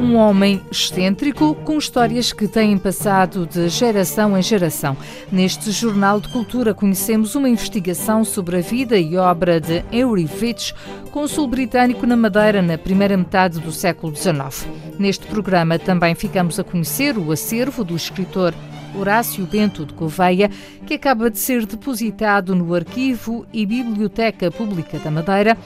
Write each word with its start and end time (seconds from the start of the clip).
Um 0.00 0.16
homem 0.16 0.62
excêntrico 0.72 1.54
com 1.56 1.76
histórias 1.76 2.32
que 2.32 2.48
têm 2.48 2.78
passado 2.78 3.46
de 3.46 3.68
geração 3.68 4.36
em 4.36 4.40
geração. 4.40 4.96
Neste 5.30 5.70
Jornal 5.70 6.18
de 6.20 6.28
Cultura 6.30 6.72
conhecemos 6.72 7.34
uma 7.34 7.50
investigação 7.50 8.24
sobre 8.24 8.56
a 8.56 8.60
vida 8.62 8.96
e 8.98 9.18
obra 9.18 9.60
de 9.60 9.84
Henry 9.92 10.26
Fitch, 10.26 10.72
cônsul 11.10 11.46
britânico 11.46 12.06
na 12.06 12.16
Madeira 12.16 12.62
na 12.62 12.78
primeira 12.78 13.14
metade 13.14 13.60
do 13.60 13.70
século 13.70 14.16
XIX. 14.16 14.66
Neste 14.98 15.26
programa 15.26 15.78
também 15.78 16.14
ficamos 16.14 16.58
a 16.58 16.64
conhecer 16.64 17.18
o 17.18 17.30
acervo 17.30 17.84
do 17.84 17.94
escritor 17.94 18.54
Horácio 18.94 19.46
Bento 19.46 19.84
de 19.84 19.94
Gouveia, 19.94 20.50
que 20.86 20.94
acaba 20.94 21.30
de 21.30 21.38
ser 21.38 21.66
depositado 21.66 22.54
no 22.54 22.74
Arquivo 22.74 23.46
e 23.52 23.64
Biblioteca 23.66 24.50
Pública 24.50 24.98
da 24.98 25.10
Madeira, 25.10 25.56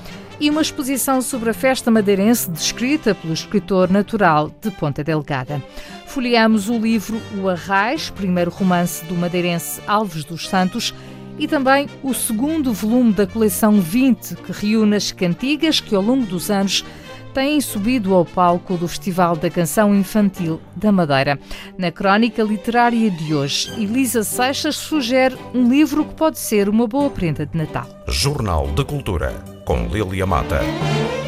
e 0.41 0.51
uma 0.51 0.63
exposição 0.63 1.23
sobre 1.23 1.51
a 1.51 1.55
festa 1.55 1.91
madeirense 1.91 2.51
descrita 2.51 3.15
pelo 3.15 3.33
escritor 3.33 3.91
natural 3.91 4.51
de 4.61 4.71
Ponta 4.71 5.05
Delgada. 5.05 5.63
Folheamos 6.07 6.69
o 6.69 6.79
livro 6.79 7.21
O 7.41 7.49
Arrais, 7.49 8.11
primeiro 8.11 8.51
romance 8.51 9.05
do 9.07 9.15
madeirense 9.15 9.81
Alves 9.87 10.25
dos 10.25 10.49
Santos, 10.49 10.95
e 11.39 11.49
também 11.49 11.89
o 12.03 12.15
segundo 12.15 12.73
volume 12.73 13.13
da 13.13 13.27
coleção 13.27 13.81
20, 13.81 14.37
que 14.37 14.53
reúne 14.53 14.97
as 14.97 15.11
cantigas 15.11 15.81
que 15.81 15.95
ao 15.95 16.03
longo 16.03 16.25
dos 16.27 16.51
anos 16.51 16.85
têm 17.35 17.61
subido 17.61 18.15
ao 18.15 18.25
palco 18.25 18.77
do 18.77 18.87
Festival 18.87 19.35
da 19.35 19.51
Canção 19.51 19.93
Infantil 19.93 20.61
da 20.77 20.93
Madeira. 20.93 21.39
Na 21.77 21.91
crónica 21.91 22.45
literária 22.45 23.11
de 23.11 23.35
hoje, 23.35 23.73
Elisa 23.73 24.23
Seixas 24.23 24.77
sugere 24.77 25.37
um 25.53 25.69
livro 25.69 26.05
que 26.05 26.15
pode 26.15 26.39
ser 26.39 26.69
uma 26.69 26.87
boa 26.87 27.11
prenda 27.11 27.45
de 27.45 27.59
Natal. 27.59 27.89
Jornal 28.07 28.69
de 28.69 28.85
Cultura, 28.85 29.35
com 29.65 29.89
Lilia 29.89 30.27
Mata. 30.27 31.24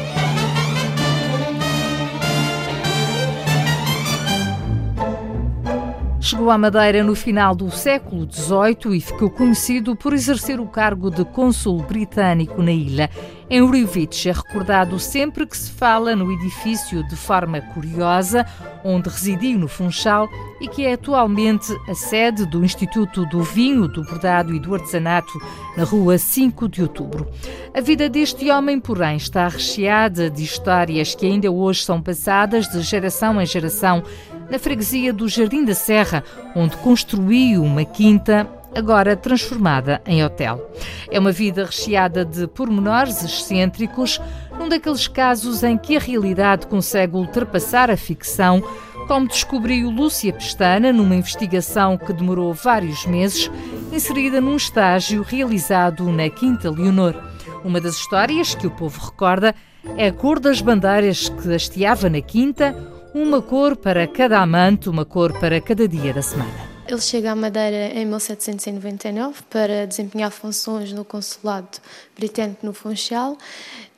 Chegou 6.27 6.51
à 6.51 6.57
Madeira 6.57 7.05
no 7.05 7.15
final 7.15 7.55
do 7.55 7.71
século 7.71 8.29
XVIII 8.29 8.97
e 8.97 8.99
ficou 8.99 9.29
conhecido 9.29 9.95
por 9.95 10.11
exercer 10.11 10.59
o 10.59 10.67
cargo 10.67 11.09
de 11.09 11.23
cônsul 11.23 11.81
britânico 11.83 12.61
na 12.61 12.73
ilha. 12.73 13.09
Henry 13.49 13.85
Vitch 13.85 14.25
é 14.25 14.33
recordado 14.33 14.99
sempre 14.99 15.47
que 15.47 15.55
se 15.55 15.71
fala 15.71 16.17
no 16.17 16.29
edifício 16.29 17.01
de 17.07 17.15
forma 17.15 17.61
curiosa, 17.61 18.45
onde 18.83 19.07
residiu 19.07 19.57
no 19.57 19.69
Funchal 19.69 20.27
e 20.59 20.67
que 20.67 20.85
é 20.85 20.93
atualmente 20.93 21.73
a 21.87 21.95
sede 21.95 22.45
do 22.45 22.61
Instituto 22.65 23.25
do 23.27 23.41
Vinho, 23.41 23.87
do 23.87 24.03
Bordado 24.03 24.53
e 24.53 24.59
do 24.59 24.75
Artesanato, 24.75 25.31
na 25.77 25.85
rua 25.85 26.17
5 26.17 26.67
de 26.67 26.81
Outubro. 26.81 27.25
A 27.73 27.79
vida 27.79 28.09
deste 28.09 28.51
homem, 28.51 28.81
porém, 28.81 29.15
está 29.15 29.47
recheada 29.47 30.29
de 30.29 30.43
histórias 30.43 31.15
que 31.15 31.25
ainda 31.25 31.49
hoje 31.49 31.85
são 31.85 32.01
passadas 32.01 32.67
de 32.67 32.81
geração 32.81 33.41
em 33.41 33.45
geração 33.45 34.03
na 34.49 34.59
freguesia 34.59 35.11
do 35.11 35.27
Jardim 35.27 35.65
da 35.65 35.73
Serra, 35.73 36.23
onde 36.55 36.75
construiu 36.77 37.63
uma 37.63 37.83
quinta 37.85 38.47
agora 38.75 39.15
transformada 39.15 40.01
em 40.05 40.23
hotel. 40.23 40.71
É 41.09 41.19
uma 41.19 41.31
vida 41.31 41.65
recheada 41.65 42.23
de 42.23 42.47
pormenores 42.47 43.23
excêntricos, 43.23 44.21
num 44.57 44.69
daqueles 44.69 45.07
casos 45.07 45.63
em 45.63 45.77
que 45.77 45.97
a 45.97 45.99
realidade 45.99 46.67
consegue 46.67 47.15
ultrapassar 47.15 47.89
a 47.89 47.97
ficção, 47.97 48.61
como 49.07 49.27
descobriu 49.27 49.89
Lúcia 49.89 50.33
Pestana 50.33 50.91
numa 50.91 51.15
investigação 51.15 51.97
que 51.97 52.13
demorou 52.13 52.53
vários 52.53 53.05
meses, 53.05 53.49
inserida 53.91 54.41
num 54.41 54.57
estágio 54.57 55.23
realizado 55.23 56.03
na 56.11 56.29
Quinta 56.29 56.69
Leonor. 56.69 57.15
Uma 57.63 57.79
das 57.79 57.95
histórias 57.95 58.53
que 58.53 58.67
o 58.67 58.71
povo 58.71 58.99
recorda 59.03 59.55
é 59.97 60.07
a 60.07 60.13
cor 60.13 60.39
das 60.39 60.61
bandeiras 60.61 61.29
que 61.29 61.53
hasteava 61.53 62.09
na 62.09 62.21
Quinta, 62.21 62.75
uma 63.21 63.41
cor 63.41 63.75
para 63.75 64.07
cada 64.07 64.39
amante, 64.39 64.87
uma 64.87 65.03
cor 65.03 65.37
para 65.39 65.59
cada 65.59 65.87
dia 65.87 66.13
da 66.13 66.21
semana. 66.21 66.53
Ele 66.87 67.01
chega 67.01 67.31
à 67.31 67.35
Madeira 67.35 67.91
em 67.93 68.05
1799 68.05 69.43
para 69.49 69.85
desempenhar 69.87 70.31
funções 70.31 70.93
no 70.93 71.03
consulado 71.03 71.79
britânico 72.15 72.65
no 72.65 72.73
Funchal 72.73 73.37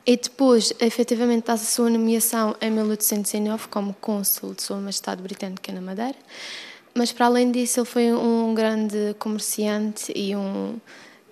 e 0.06 0.16
depois, 0.16 0.72
efetivamente, 0.80 1.44
faz 1.44 1.60
a 1.60 1.64
sua 1.64 1.90
nomeação 1.90 2.56
em 2.60 2.70
1809 2.70 3.68
como 3.68 3.94
cônsul 4.00 4.54
de 4.54 4.62
Sua 4.62 4.78
Majestade 4.78 5.22
Britânica 5.22 5.70
na 5.70 5.80
Madeira. 5.80 6.16
Mas, 6.94 7.12
para 7.12 7.26
além 7.26 7.52
disso, 7.52 7.80
ele 7.80 7.86
foi 7.86 8.12
um 8.12 8.54
grande 8.54 9.14
comerciante 9.18 10.12
e 10.16 10.34
um 10.34 10.76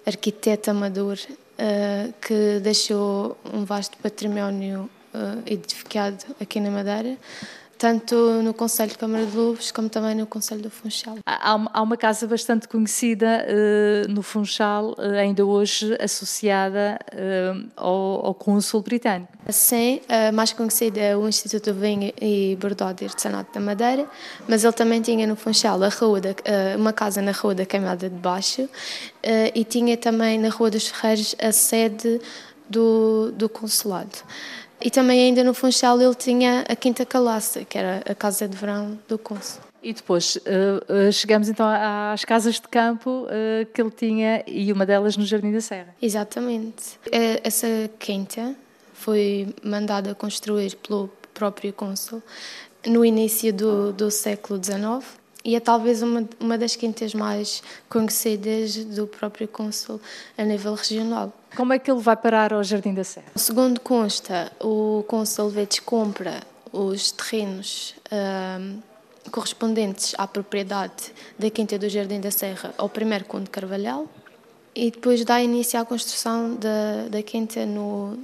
arquiteto 0.07 0.71
amador 0.71 1.19
uh, 1.19 2.15
que 2.21 2.61
deixou 2.61 3.37
um 3.53 3.65
vasto 3.65 3.97
património 3.99 4.89
uh, 5.13 5.43
edificado 5.47 6.25
aqui 6.41 6.61
na 6.61 6.71
Madeira, 6.71 7.17
tanto 7.79 8.17
no 8.43 8.53
Conselho 8.53 8.91
de 8.91 8.99
Câmara 8.99 9.25
de 9.25 9.37
Lobos 9.37 9.71
como 9.71 9.89
também 9.89 10.15
no 10.15 10.27
Conselho 10.27 10.61
do 10.61 10.71
Funchal. 10.71 11.19
Há, 11.25 11.83
uma 11.83 11.97
casa 11.97 12.27
bastante 12.27 12.67
conhecida 12.67 13.47
uh, 13.47 14.13
no 14.13 14.21
Funchal, 14.21 14.97
uh, 14.99 15.17
ainda 15.19 15.47
hoje 15.47 15.97
associada 16.01 16.99
uh, 17.15 17.69
ao, 17.77 18.27
ao 18.27 18.35
Cônsul 18.35 18.83
Britânico. 18.83 19.33
Sim, 19.49 20.01
a 20.09 20.33
mais 20.33 20.53
conhecida 20.53 21.01
é 21.01 21.17
o 21.17 21.29
Instituto 21.29 21.73
do 21.73 21.81
Vinho 21.81 22.13
e 22.21 22.59
Bordado 22.61 23.03
e 23.03 23.07
Artesanato 23.07 23.55
da 23.55 23.61
Madeira, 23.61 24.07
mas 24.49 24.65
ele 24.65 24.73
também 24.73 25.01
tinha 25.01 25.27
no 25.27 25.37
Funchal 25.37 25.81
a 25.83 25.89
rua 25.89 26.21
da, 26.21 26.31
uma 26.77 26.93
casa 26.93 27.23
na 27.23 27.33
Rua 27.33 27.55
da 27.55 27.65
Queimada 27.65 28.11
de 28.11 28.17
Baixo 28.17 28.69
e 29.55 29.65
tinha 29.65 29.97
também 29.97 30.39
na 30.39 30.51
Rua 30.51 30.71
dos 30.71 30.89
Ferreiros 30.89 31.35
a 31.41 31.53
sede 31.53 32.21
do, 32.69 33.33
do 33.33 33.49
consulado. 33.49 34.19
E 34.81 34.91
também 34.91 35.23
ainda 35.23 35.43
no 35.43 35.53
Funchal 35.53 36.01
ele 36.01 36.15
tinha 36.15 36.65
a 36.69 36.77
Quinta 36.77 37.05
Calaça, 37.05 37.65
que 37.65 37.77
era 37.77 38.03
a 38.09 38.15
casa 38.15 38.47
de 38.47 38.57
verão 38.57 38.99
do 39.09 39.19
cônsul. 39.19 39.63
E 39.83 39.93
depois 39.93 40.37
uh, 40.37 41.13
chegamos 41.13 41.49
então 41.49 41.67
às 41.67 42.25
casas 42.25 42.57
de 42.57 42.69
campo 42.69 43.27
uh, 43.27 43.67
que 43.73 43.81
ele 43.81 43.91
tinha 43.91 44.43
e 44.47 44.73
uma 44.73 44.85
delas 44.85 45.17
no 45.17 45.25
Jardim 45.25 45.53
da 45.53 45.61
Serra. 45.61 45.95
Exatamente. 46.03 46.99
Essa 47.43 47.91
quinta 47.99 48.55
foi 48.93 49.55
mandada 49.63 50.15
construir 50.15 50.77
pelo 50.77 51.09
próprio 51.33 51.73
cônsul 51.73 52.21
no 52.87 53.05
início 53.05 53.53
do, 53.53 53.93
do 53.93 54.11
século 54.11 54.61
XIX 54.63 55.05
e 55.49 55.57
é 55.57 55.61
talvez 55.61 56.03
uma, 56.03 56.29
uma 56.39 56.59
das 56.59 56.77
quintas 56.77 57.15
mais 57.15 57.63
conhecidas 57.89 58.85
do 58.85 59.07
próprio 59.07 59.49
cônsul 59.49 59.99
a 60.37 60.45
nível 60.45 60.75
regional. 60.75 61.33
Como 61.57 61.73
é 61.73 61.79
que 61.79 61.91
ele 61.91 62.03
vai 62.03 62.15
parar 62.19 62.53
ao 62.53 62.63
Jardim 62.63 62.93
da 62.93 63.03
Serra? 63.03 63.29
Segundo 63.35 63.81
consta, 63.81 64.53
o 64.61 65.03
cônsul 65.09 65.49
Vetes 65.49 65.81
compra 65.81 66.43
os 66.71 67.13
terrenos 67.13 67.95
um, 68.13 68.83
correspondentes 69.31 70.15
à 70.19 70.27
propriedade 70.27 71.15
da 71.39 71.49
Quinta 71.49 71.79
do 71.79 71.89
Jardim 71.89 72.21
da 72.21 72.31
Serra 72.31 72.75
ao 72.77 72.91
primeiro 72.91 73.25
Conde 73.25 73.49
Carvalhal 73.49 74.07
e 74.75 74.91
depois 74.91 75.25
dá 75.25 75.43
início 75.43 75.81
à 75.81 75.85
construção 75.87 76.57
da, 76.57 77.09
da 77.09 77.23
Quinta 77.23 77.65
no 77.65 78.19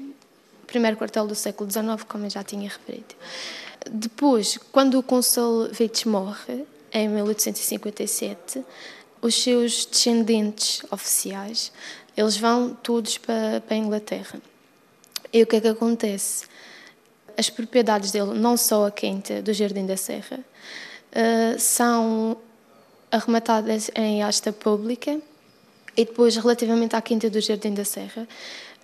primeiro 0.67 0.99
quartel 0.99 1.27
do 1.27 1.35
século 1.35 1.71
XIX, 1.71 2.05
como 2.07 2.27
eu 2.27 2.31
já 2.31 2.45
tinha 2.45 2.69
referido. 2.69 3.15
Depois, 3.91 4.59
quando 4.71 4.99
o 4.99 5.03
cônsul 5.03 5.71
Vetes 5.73 6.05
morre, 6.05 6.67
em 6.95 7.09
1857, 7.09 8.65
os 9.21 9.35
seus 9.43 9.85
descendentes 9.85 10.83
oficiais, 10.91 11.73
eles 12.17 12.37
vão 12.37 12.73
todos 12.73 13.19
para, 13.19 13.61
para 13.61 13.75
a 13.75 13.79
Inglaterra. 13.79 14.41
E 15.33 15.43
o 15.43 15.47
que 15.47 15.57
é 15.57 15.61
que 15.61 15.69
acontece? 15.69 16.47
As 17.37 17.51
propriedades 17.51 18.13
dele, 18.13 18.39
não 18.39 18.57
só 18.57 18.87
a 18.87 18.91
quinta 18.93 19.43
do 19.43 19.53
Jardim 19.53 19.85
da 19.85 19.97
Serra, 19.97 20.39
uh, 20.39 21.59
são 21.59 22.37
arrematadas 23.11 23.91
em 23.97 24.23
asta 24.23 24.53
pública 24.53 25.21
e 25.97 26.05
depois, 26.05 26.37
relativamente 26.37 26.95
à 26.95 27.03
quinta 27.03 27.29
do 27.29 27.41
Jardim 27.41 27.75
da 27.75 27.85
Serra, 27.85 28.29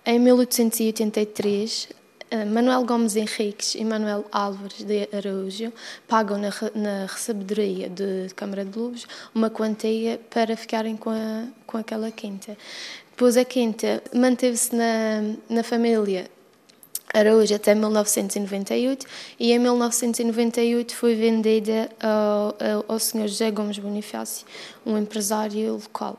em 0.05 0.19
1883, 0.19 1.89
eh, 1.89 1.95
Manuel 2.45 2.85
Gomes 2.85 3.17
Henriques 3.17 3.75
e 3.75 3.83
Manuel 3.83 4.25
Álvares 4.31 4.83
de 4.83 5.09
Araújo 5.13 5.73
pagam 6.07 6.37
na, 6.37 6.49
na 6.73 7.05
recebedoria 7.05 7.89
de 7.89 8.33
Câmara 8.35 8.63
de 8.63 8.77
Lobos 8.79 9.05
uma 9.35 9.49
quantia 9.49 10.17
para 10.29 10.55
ficarem 10.55 10.95
com, 10.95 11.09
a, 11.09 11.47
com 11.67 11.77
aquela 11.77 12.09
quinta. 12.09 12.57
Depois 13.11 13.35
a 13.35 13.43
quinta 13.43 14.01
manteve-se 14.13 14.73
na, 14.73 15.35
na 15.49 15.61
família 15.61 16.31
Araújo 17.13 17.53
até 17.53 17.75
1998 17.75 19.05
e 19.37 19.51
em 19.51 19.59
1998 19.59 20.95
foi 20.95 21.15
vendida 21.15 21.89
ao, 22.01 22.55
ao, 22.65 22.85
ao 22.87 22.99
Sr. 22.99 23.27
José 23.27 23.51
Gomes 23.51 23.77
Bonifácio, 23.77 24.47
um 24.85 24.97
empresário 24.97 25.73
local. 25.73 26.17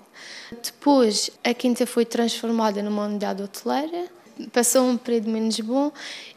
Depois 0.63 1.31
a 1.43 1.55
quinta 1.55 1.87
foi 1.87 2.05
transformada 2.05 2.83
numa 2.83 3.07
unidade 3.07 3.43
hoteleira 3.43 4.11
passou 4.53 4.89
um 4.89 4.97
período 4.97 5.31
menos 5.31 5.59
bom 5.61 5.93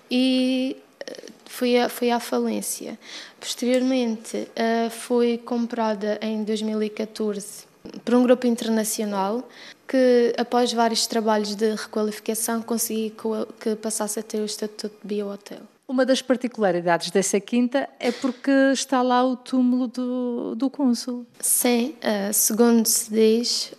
e 0.09 0.77
eh, 0.99 1.23
foi 1.45 1.77
à, 1.79 1.89
foi 1.89 2.11
à 2.11 2.19
falência. 2.19 2.99
Posteriormente, 3.39 4.37
uh, 4.37 4.89
foi 4.89 5.37
comprada 5.37 6.17
em 6.21 6.43
2014 6.43 7.65
por 8.03 8.15
um 8.15 8.23
grupo 8.23 8.47
internacional 8.47 9.47
que, 9.87 10.33
após 10.37 10.73
vários 10.73 11.05
trabalhos 11.05 11.55
de 11.55 11.75
requalificação, 11.75 12.61
conseguiu 12.61 13.13
que 13.59 13.75
passasse 13.75 14.19
a 14.19 14.23
ter 14.23 14.39
o 14.39 14.45
estatuto 14.45 14.95
de 15.01 15.15
biohotel. 15.15 15.61
Uma 15.87 16.03
das 16.03 16.21
particularidades 16.21 17.11
dessa 17.11 17.39
quinta 17.39 17.87
é 17.99 18.11
porque 18.11 18.49
está 18.73 19.03
lá 19.03 19.23
o 19.23 19.35
túmulo 19.35 19.87
do, 19.87 20.55
do 20.55 20.69
cônsul. 20.69 21.27
Sim, 21.39 21.95
uh, 21.99 22.33
segundo 22.33 22.87
se 22.87 23.11
diz, 23.11 23.73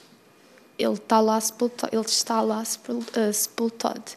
ele 0.78 0.92
está 0.94 1.20
lá 1.20 1.40
sepultado, 1.40 1.94
ele 1.94 2.04
está 2.04 2.40
lá 2.40 2.62
sepultado. 3.32 4.12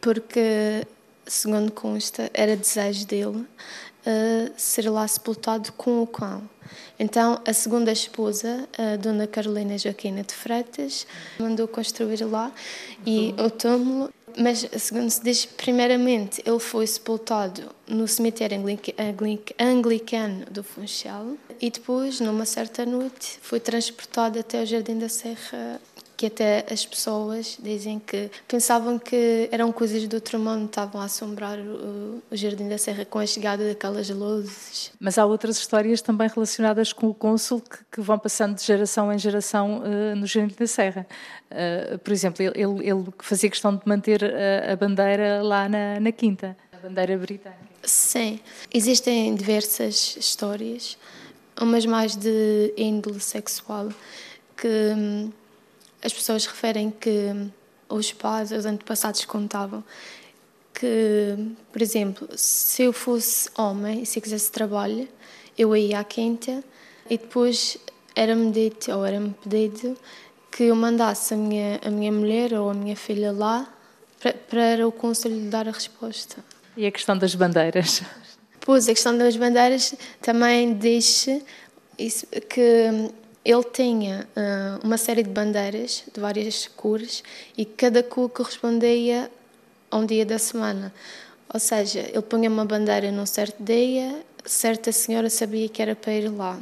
Porque, 0.00 0.86
segundo 1.26 1.72
consta, 1.72 2.30
era 2.32 2.56
desejo 2.56 3.06
dele 3.06 3.38
uh, 4.06 4.52
ser 4.56 4.88
lá 4.90 5.06
sepultado 5.06 5.72
com 5.72 6.02
o 6.02 6.06
cão. 6.06 6.48
Então, 6.98 7.40
a 7.46 7.52
segunda 7.52 7.92
esposa, 7.92 8.68
a 8.78 8.96
Dona 8.96 9.26
Carolina 9.26 9.76
Joaquina 9.76 10.22
de 10.22 10.34
Freitas, 10.34 11.06
mandou 11.38 11.68
construir 11.68 12.24
lá 12.24 12.50
e 13.04 13.34
o 13.38 13.50
túmulo 13.50 14.10
mas, 14.36 14.66
segundo 14.78 15.08
se 15.10 15.22
diz, 15.22 15.46
primeiramente 15.46 16.42
ele 16.44 16.58
foi 16.58 16.86
sepultado 16.86 17.70
no 17.88 18.06
cemitério 18.06 18.62
anglicano 19.58 20.44
do 20.50 20.62
Funchal 20.62 21.36
e 21.60 21.70
depois, 21.70 22.20
numa 22.20 22.44
certa 22.44 22.84
noite, 22.84 23.38
foi 23.40 23.58
transportado 23.58 24.38
até 24.38 24.62
o 24.62 24.66
Jardim 24.66 24.98
da 24.98 25.08
Serra 25.08 25.80
que 26.16 26.26
até 26.26 26.64
as 26.70 26.86
pessoas 26.86 27.58
dizem 27.62 27.98
que 27.98 28.30
pensavam 28.48 28.98
que 28.98 29.48
eram 29.52 29.70
coisas 29.70 30.06
do 30.08 30.14
outro 30.14 30.38
mundo, 30.38 30.64
estavam 30.64 31.00
a 31.00 31.04
assombrar 31.04 31.58
o, 31.58 32.22
o 32.30 32.36
Jardim 32.36 32.68
da 32.68 32.78
Serra 32.78 33.04
com 33.04 33.18
a 33.18 33.26
chegada 33.26 33.68
daquelas 33.68 34.08
luzes. 34.08 34.92
Mas 34.98 35.18
há 35.18 35.26
outras 35.26 35.58
histórias 35.58 36.00
também 36.00 36.28
relacionadas 36.28 36.92
com 36.92 37.08
o 37.08 37.14
cônsul 37.14 37.60
que, 37.60 37.78
que 37.92 38.00
vão 38.00 38.18
passando 38.18 38.56
de 38.56 38.64
geração 38.64 39.12
em 39.12 39.18
geração 39.18 39.82
uh, 39.82 40.16
no 40.16 40.26
Jardim 40.26 40.54
da 40.58 40.66
Serra. 40.66 41.06
Uh, 41.50 41.98
por 41.98 42.12
exemplo, 42.12 42.42
ele, 42.42 42.88
ele, 42.88 43.04
fazia 43.18 43.50
questão 43.50 43.76
de 43.76 43.82
manter 43.84 44.24
a, 44.24 44.72
a 44.72 44.76
bandeira 44.76 45.42
lá 45.42 45.68
na, 45.68 46.00
na 46.00 46.12
Quinta, 46.12 46.56
a 46.72 46.78
bandeira 46.78 47.18
britânica. 47.18 47.66
Sim, 47.82 48.40
existem 48.72 49.34
diversas 49.34 50.16
histórias, 50.18 50.98
umas 51.60 51.84
mais 51.86 52.16
de 52.16 52.72
índole 52.76 53.20
sexual, 53.20 53.90
que 54.56 54.66
hum, 54.66 55.30
as 56.06 56.12
pessoas 56.12 56.46
referem 56.46 56.88
que 56.90 57.32
os 57.88 58.12
pais, 58.12 58.52
os 58.52 58.64
antepassados 58.64 59.24
contavam 59.24 59.82
que, 60.72 61.36
por 61.72 61.82
exemplo, 61.82 62.28
se 62.36 62.84
eu 62.84 62.92
fosse 62.92 63.50
homem 63.56 64.02
e 64.02 64.06
se 64.06 64.18
eu 64.18 64.22
quisesse 64.22 64.52
trabalho, 64.52 65.08
eu 65.58 65.74
ia 65.74 65.98
à 65.98 66.04
quinta 66.04 66.62
e 67.08 67.18
depois 67.18 67.78
era-me 68.14 68.52
dito 68.52 68.92
ou 68.92 69.04
era-me 69.04 69.34
pedido 69.42 69.96
que 70.52 70.64
eu 70.64 70.76
mandasse 70.76 71.34
a 71.34 71.36
minha, 71.36 71.80
a 71.84 71.90
minha 71.90 72.12
mulher 72.12 72.52
ou 72.54 72.70
a 72.70 72.74
minha 72.74 72.94
filha 72.94 73.32
lá 73.32 73.66
para, 74.20 74.32
para 74.32 74.86
o 74.86 74.92
conselho 74.92 75.50
dar 75.50 75.66
a 75.66 75.72
resposta. 75.72 76.44
E 76.76 76.86
a 76.86 76.92
questão 76.92 77.18
das 77.18 77.34
bandeiras? 77.34 78.02
Pois, 78.60 78.88
a 78.88 78.92
questão 78.92 79.16
das 79.16 79.36
bandeiras 79.36 79.94
também 80.20 80.74
diz 80.74 81.28
isso, 81.98 82.26
que 82.48 83.10
ele 83.46 83.62
tinha 83.62 84.26
uh, 84.36 84.84
uma 84.84 84.98
série 84.98 85.22
de 85.22 85.30
bandeiras 85.30 86.02
de 86.12 86.20
várias 86.20 86.66
cores 86.66 87.22
e 87.56 87.64
cada 87.64 88.02
cor 88.02 88.28
correspondia 88.28 89.30
a 89.88 89.96
um 89.96 90.04
dia 90.04 90.26
da 90.26 90.36
semana. 90.36 90.92
Ou 91.54 91.60
seja, 91.60 92.00
ele 92.00 92.22
punha 92.22 92.50
uma 92.50 92.64
bandeira 92.64 93.12
num 93.12 93.24
certo 93.24 93.62
dia, 93.62 94.20
certa 94.44 94.90
senhora 94.90 95.30
sabia 95.30 95.68
que 95.68 95.80
era 95.80 95.94
para 95.94 96.12
ir 96.12 96.28
lá. 96.28 96.58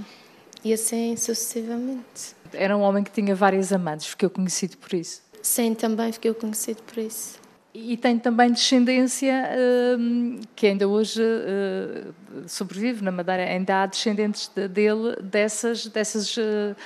E 0.63 0.75
assim 0.75 1.17
sucessivamente. 1.17 2.37
Era 2.53 2.77
um 2.77 2.83
homem 2.83 3.03
que 3.03 3.11
tinha 3.11 3.35
várias 3.35 3.73
amantes, 3.73 4.07
ficou 4.09 4.29
conhecido 4.29 4.77
por 4.77 4.93
isso? 4.93 5.23
Sim, 5.41 5.73
também 5.75 6.13
fiquei 6.13 6.35
conhecido 6.35 6.83
por 6.83 6.99
isso. 6.99 7.39
E 7.75 7.97
tem 7.97 8.17
também 8.21 8.53
descendência 8.53 9.51
uh, 9.51 10.41
que 10.55 10.69
ainda 10.69 10.87
hoje 10.87 11.21
uh, 11.21 12.13
sobrevive 12.47 13.03
na 13.03 13.11
Madeira, 13.11 13.43
ainda 13.43 13.83
há 13.83 13.87
descendentes 13.87 14.49
de, 14.55 14.69
dele 14.69 15.17
dessas, 15.21 15.87
dessas 15.89 16.37
uh, 16.37 16.77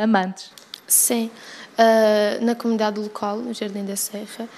amantes. 0.00 0.52
Sim, 0.86 1.32
na 2.42 2.54
comunidade 2.54 3.00
local, 3.00 3.38
no 3.38 3.52
Jardim 3.52 3.84
da 3.84 3.96
Serra, 3.96 4.48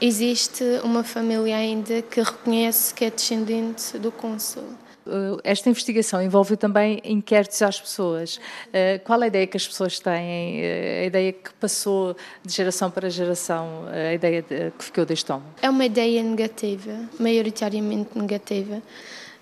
existe 0.00 0.64
uma 0.82 1.04
família 1.04 1.58
ainda 1.58 2.00
que 2.00 2.22
reconhece 2.22 2.94
que 2.94 3.04
é 3.04 3.10
descendente 3.10 3.98
do 3.98 4.10
cônsul. 4.10 4.64
Eh, 5.06 5.40
esta 5.44 5.68
investigação 5.68 6.22
envolve 6.22 6.56
também 6.56 7.00
inquéritos 7.04 7.60
às 7.62 7.80
pessoas. 7.80 8.40
Eh, 8.72 8.98
qual 9.04 9.20
é 9.22 9.24
a 9.24 9.28
ideia 9.28 9.46
que 9.46 9.56
as 9.56 9.66
pessoas 9.66 9.98
têm? 9.98 10.60
Eh, 10.60 11.00
a 11.02 11.06
ideia 11.06 11.32
que 11.32 11.52
passou 11.54 12.16
de 12.44 12.52
geração 12.52 12.90
para 12.90 13.08
geração? 13.10 13.84
A 13.90 14.14
ideia 14.14 14.42
que 14.42 14.84
ficou 14.84 15.04
deste 15.04 15.30
homem? 15.30 15.46
É 15.62 15.68
uma 15.68 15.84
ideia 15.84 16.22
negativa, 16.22 16.92
maioritariamente 17.18 18.18
negativa. 18.18 18.82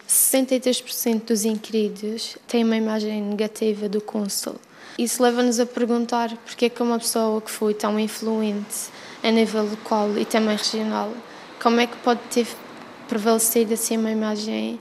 63% 0.08 1.28
dos 1.28 1.44
inquiridos 1.44 2.36
têm 2.46 2.64
uma 2.64 2.76
imagem 2.76 3.22
negativa 3.22 3.88
do 3.88 4.00
cônsul. 4.00 4.56
Isso 4.98 5.22
leva-nos 5.22 5.58
a 5.58 5.64
perguntar 5.64 6.36
porque 6.44 6.66
é 6.66 6.68
que 6.68 6.82
uma 6.82 6.98
pessoa 6.98 7.40
que 7.40 7.50
foi 7.50 7.72
tão 7.72 7.98
influente 7.98 8.90
a 9.22 9.30
nível 9.30 9.64
local 9.64 10.18
e 10.18 10.24
também 10.26 10.56
regional, 10.56 11.12
como 11.62 11.80
é 11.80 11.86
que 11.86 11.96
pode 11.98 12.20
ter 12.30 12.46
prevalecido 13.08 13.72
assim 13.72 13.96
uma 13.96 14.10
imagem 14.10 14.78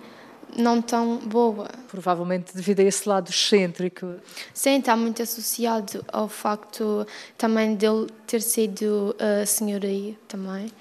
não 0.57 0.81
tão 0.81 1.17
boa. 1.17 1.69
Provavelmente 1.87 2.55
devido 2.55 2.79
a 2.79 2.83
esse 2.83 3.07
lado 3.07 3.29
excêntrico. 3.29 4.15
Sim, 4.53 4.79
está 4.79 4.95
muito 4.95 5.21
associado 5.21 6.03
ao 6.11 6.27
facto 6.27 7.05
também 7.37 7.75
dele 7.75 8.07
ter 8.27 8.41
sido 8.41 9.15
a 9.19 9.45
senhoria 9.45 10.15
também. 10.27 10.71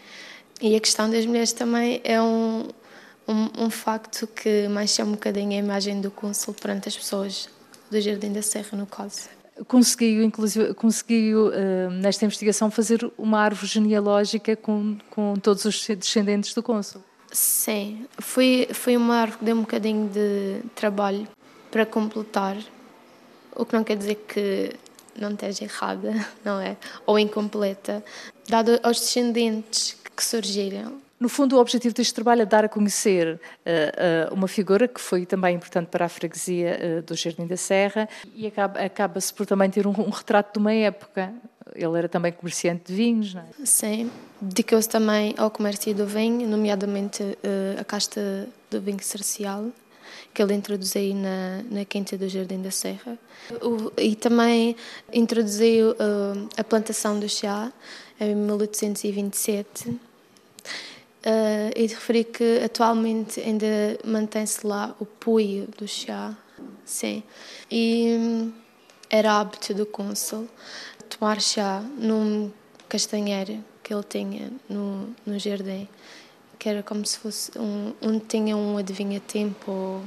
E 0.61 0.77
a 0.77 0.81
questão 0.81 1.11
das 1.11 1.25
mulheres 1.25 1.53
também 1.53 2.01
é 2.05 2.21
um, 2.21 2.69
um, 3.27 3.65
um 3.65 3.71
facto 3.71 4.27
que 4.27 4.69
mancha 4.69 5.05
um 5.05 5.13
bocadinho 5.13 5.53
a 5.53 5.57
imagem 5.57 6.01
do 6.01 6.11
cônsul 6.11 6.55
perante 6.55 6.89
as 6.89 6.97
pessoas 6.97 7.49
do 7.91 8.01
Jardim 8.01 8.33
da 8.33 8.43
Serra, 8.43 8.77
no 8.77 8.87
caso. 8.87 9.29
Conseguiu, 9.67 10.23
inclusive, 10.23 10.73
conseguiu 10.75 11.49
uh, 11.49 11.91
nesta 11.91 12.25
investigação 12.25 12.71
fazer 12.71 13.11
uma 13.19 13.41
árvore 13.41 13.67
genealógica 13.67 14.57
com, 14.57 14.97
com 15.11 15.35
todos 15.35 15.65
os 15.65 15.87
descendentes 15.87 16.55
do 16.55 16.63
cônsul. 16.63 17.03
Sim, 17.33 18.07
foi, 18.19 18.69
foi 18.73 18.97
uma 18.97 19.17
árvore 19.17 19.39
que 19.39 19.45
deu 19.45 19.57
um 19.57 19.61
bocadinho 19.61 20.09
de 20.09 20.63
trabalho 20.75 21.29
para 21.71 21.87
completar, 21.87 22.57
o 23.55 23.65
que 23.65 23.75
não 23.75 23.85
quer 23.85 23.97
dizer 23.97 24.17
que 24.27 24.75
não 25.15 25.31
esteja 25.31 25.65
errada, 25.65 26.13
não 26.45 26.61
é? 26.61 26.77
Ou 27.07 27.19
incompleta, 27.19 28.05
dado 28.49 28.81
aos 28.83 28.99
descendentes 28.99 29.97
que 30.17 30.25
surgiram. 30.25 31.01
No 31.21 31.29
fundo, 31.29 31.57
o 31.57 31.61
objetivo 31.61 31.95
deste 31.95 32.15
trabalho 32.15 32.41
é 32.41 32.47
dar 32.47 32.65
a 32.65 32.69
conhecer 32.69 33.35
uh, 33.35 34.31
uh, 34.31 34.35
uma 34.35 34.49
figura 34.49 34.89
que 34.89 34.99
foi 34.99 35.27
também 35.27 35.55
importante 35.55 35.89
para 35.89 36.07
a 36.07 36.09
freguesia 36.09 36.79
uh, 36.81 37.03
do 37.03 37.15
Jardim 37.15 37.47
da 37.47 37.59
Serra 37.59 38.09
e 38.35 38.47
acaba-se 38.47 38.87
acaba 38.87 39.21
por 39.37 39.45
também 39.45 39.69
ter 39.69 39.87
um, 39.87 39.91
um, 39.91 40.09
retrato 40.09 40.55
de 40.55 40.59
uma 40.59 40.73
época. 40.73 41.31
Ele 41.75 41.99
era 41.99 42.09
também 42.09 42.33
comerciante 42.33 42.85
de 42.87 42.95
vinhos, 42.95 43.35
não 43.35 43.43
é? 43.43 43.67
Sim, 43.67 44.11
dedicou-se 44.41 44.89
também 44.89 45.35
ao 45.37 45.51
comércio 45.51 45.95
do 45.95 46.07
vinho, 46.07 46.49
nomeadamente 46.49 47.23
a 47.79 47.85
casta 47.85 48.49
do 48.71 48.81
vinho 48.81 49.01
social, 49.05 49.67
que 50.35 50.43
ele 50.43 50.55
introduziu 50.55 51.15
na, 51.15 51.63
na 51.71 51.85
Quinta 51.85 52.17
do 52.17 52.29
Jardim 52.29 52.63
da 52.63 52.71
Serra. 52.71 53.17
O, 53.63 53.93
e 54.01 54.17
também 54.17 54.75
introduziu 55.13 55.95
a 56.57 56.65
plantação 56.65 57.21
do 57.21 57.29
chá 57.29 57.71
em 58.19 58.35
1827 58.35 60.10
Uh, 61.21 61.71
e 61.77 61.87
de 61.87 61.95
referir 61.95 62.25
que 62.25 62.63
atualmente 62.65 63.41
ainda 63.41 63.67
mantém-se 64.05 64.67
lá 64.67 64.97
o 64.99 65.05
poio 65.05 65.69
do 65.77 65.87
chá, 65.87 66.35
sim. 66.85 67.23
E 67.71 68.17
hum, 68.19 68.53
era 69.11 69.39
hábito 69.39 69.75
do 69.75 69.85
cônsul 69.85 70.49
tomar 71.11 71.39
chá 71.41 71.81
num 71.99 72.51
castanheiro 72.89 73.63
que 73.83 73.93
ele 73.93 74.05
tinha 74.05 74.53
no, 74.69 75.15
no 75.27 75.39
jardim, 75.39 75.89
que 76.59 76.69
era 76.69 76.83
como 76.83 77.05
se 77.05 77.19
fosse 77.19 77.51
um, 77.59 77.93
onde 78.01 78.21
tinha 78.21 78.57
um 78.57 78.79
adivinha-tempo. 78.79 80.03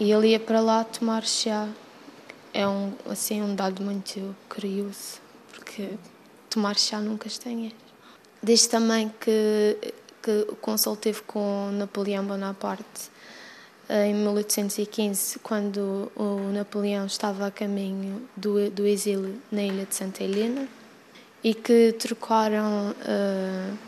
E 0.00 0.10
ele 0.10 0.28
ia 0.28 0.40
para 0.40 0.60
lá 0.60 0.82
tomar 0.82 1.24
chá. 1.24 1.68
É 2.52 2.66
um, 2.66 2.92
assim, 3.08 3.42
um 3.42 3.54
dado 3.54 3.82
muito 3.82 4.34
curioso, 4.48 5.20
porque 5.52 5.90
tomar 6.48 6.76
chá 6.76 7.00
num 7.00 7.16
castanheiro. 7.16 7.76
Diz 8.42 8.66
também 8.66 9.12
que 9.20 9.76
que 10.24 10.46
o 10.48 10.56
Consul 10.56 10.96
teve 10.96 11.20
com 11.22 11.70
Napoleão 11.72 12.24
Bonaparte 12.24 13.10
eh, 13.90 14.06
em 14.06 14.14
1815, 14.14 15.38
quando 15.40 16.10
o 16.16 16.50
Napoleão 16.50 17.04
estava 17.04 17.46
a 17.46 17.50
caminho 17.50 18.22
do, 18.34 18.70
do 18.70 18.86
exílio 18.86 19.38
na 19.52 19.62
ilha 19.62 19.84
de 19.84 19.94
Santa 19.94 20.24
Helena 20.24 20.66
e 21.42 21.52
que 21.52 21.94
trocaram 21.98 22.92
uh, 22.92 23.78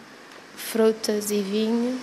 frutas 0.55 1.31
e 1.31 1.41
vinho 1.41 1.99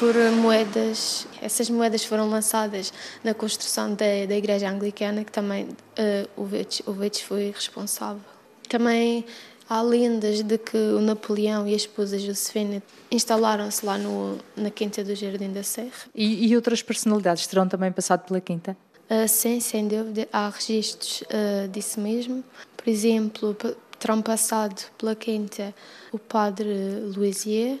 por 0.00 0.16
moedas. 0.32 1.28
Essas 1.40 1.70
moedas 1.70 2.04
foram 2.04 2.28
lançadas 2.28 2.92
na 3.22 3.34
construção 3.34 3.94
da, 3.94 4.26
da 4.28 4.34
Igreja 4.34 4.68
Anglicana, 4.68 5.22
que 5.22 5.30
também 5.30 5.66
uh, 5.66 6.28
o 6.36 6.44
Veitch 6.92 7.22
foi 7.22 7.52
responsável. 7.54 8.20
Também 8.68 9.24
há 9.72 9.80
lendas 9.80 10.42
de 10.42 10.58
que 10.58 10.76
o 10.76 11.00
Napoleão 11.00 11.66
e 11.66 11.72
a 11.72 11.76
esposa 11.76 12.18
Josefina 12.18 12.82
instalaram-se 13.10 13.84
lá 13.86 13.96
no, 13.96 14.38
na 14.54 14.70
Quinta 14.70 15.02
do 15.02 15.14
Jardim 15.14 15.50
da 15.50 15.62
Serra. 15.62 15.92
E, 16.14 16.46
e 16.46 16.54
outras 16.54 16.82
personalidades 16.82 17.46
terão 17.46 17.66
também 17.66 17.90
passado 17.90 18.26
pela 18.26 18.40
Quinta? 18.40 18.76
Uh, 19.08 19.26
sim, 19.26 19.60
sem 19.60 19.88
dúvida. 19.88 20.28
Há 20.30 20.50
registros 20.50 21.22
uh, 21.22 21.68
disso 21.68 22.00
mesmo. 22.00 22.44
Por 22.76 22.88
exemplo, 22.88 23.56
terão 23.98 24.20
passado 24.20 24.82
pela 24.98 25.14
Quinta 25.14 25.74
o 26.12 26.18
padre 26.18 26.68
Louisier, 27.16 27.78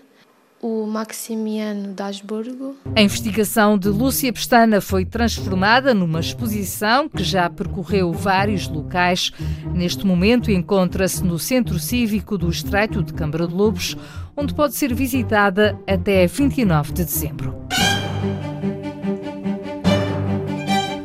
o 0.62 0.86
Maximiano 0.86 1.92
de 1.92 2.02
Asburgo. 2.02 2.76
A 2.94 3.02
investigação 3.02 3.76
de 3.76 3.88
Lúcia 3.88 4.32
Pestana 4.32 4.80
foi 4.80 5.04
transformada 5.04 5.92
numa 5.92 6.20
exposição 6.20 7.08
que 7.08 7.24
já 7.24 7.50
percorreu 7.50 8.12
vários 8.12 8.68
locais. 8.68 9.32
Neste 9.74 10.06
momento 10.06 10.52
encontra-se 10.52 11.24
no 11.24 11.36
Centro 11.36 11.80
Cívico 11.80 12.38
do 12.38 12.48
Estreito 12.48 13.02
de 13.02 13.12
Câmara 13.12 13.48
de 13.48 13.54
Lobos, 13.54 13.96
onde 14.36 14.54
pode 14.54 14.76
ser 14.76 14.94
visitada 14.94 15.76
até 15.86 16.28
29 16.28 16.92
de 16.92 17.04
dezembro. 17.04 17.56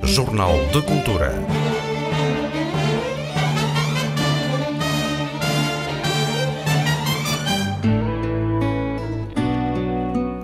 Jornal 0.04 0.54
de 0.72 0.82
Cultura. 0.84 1.34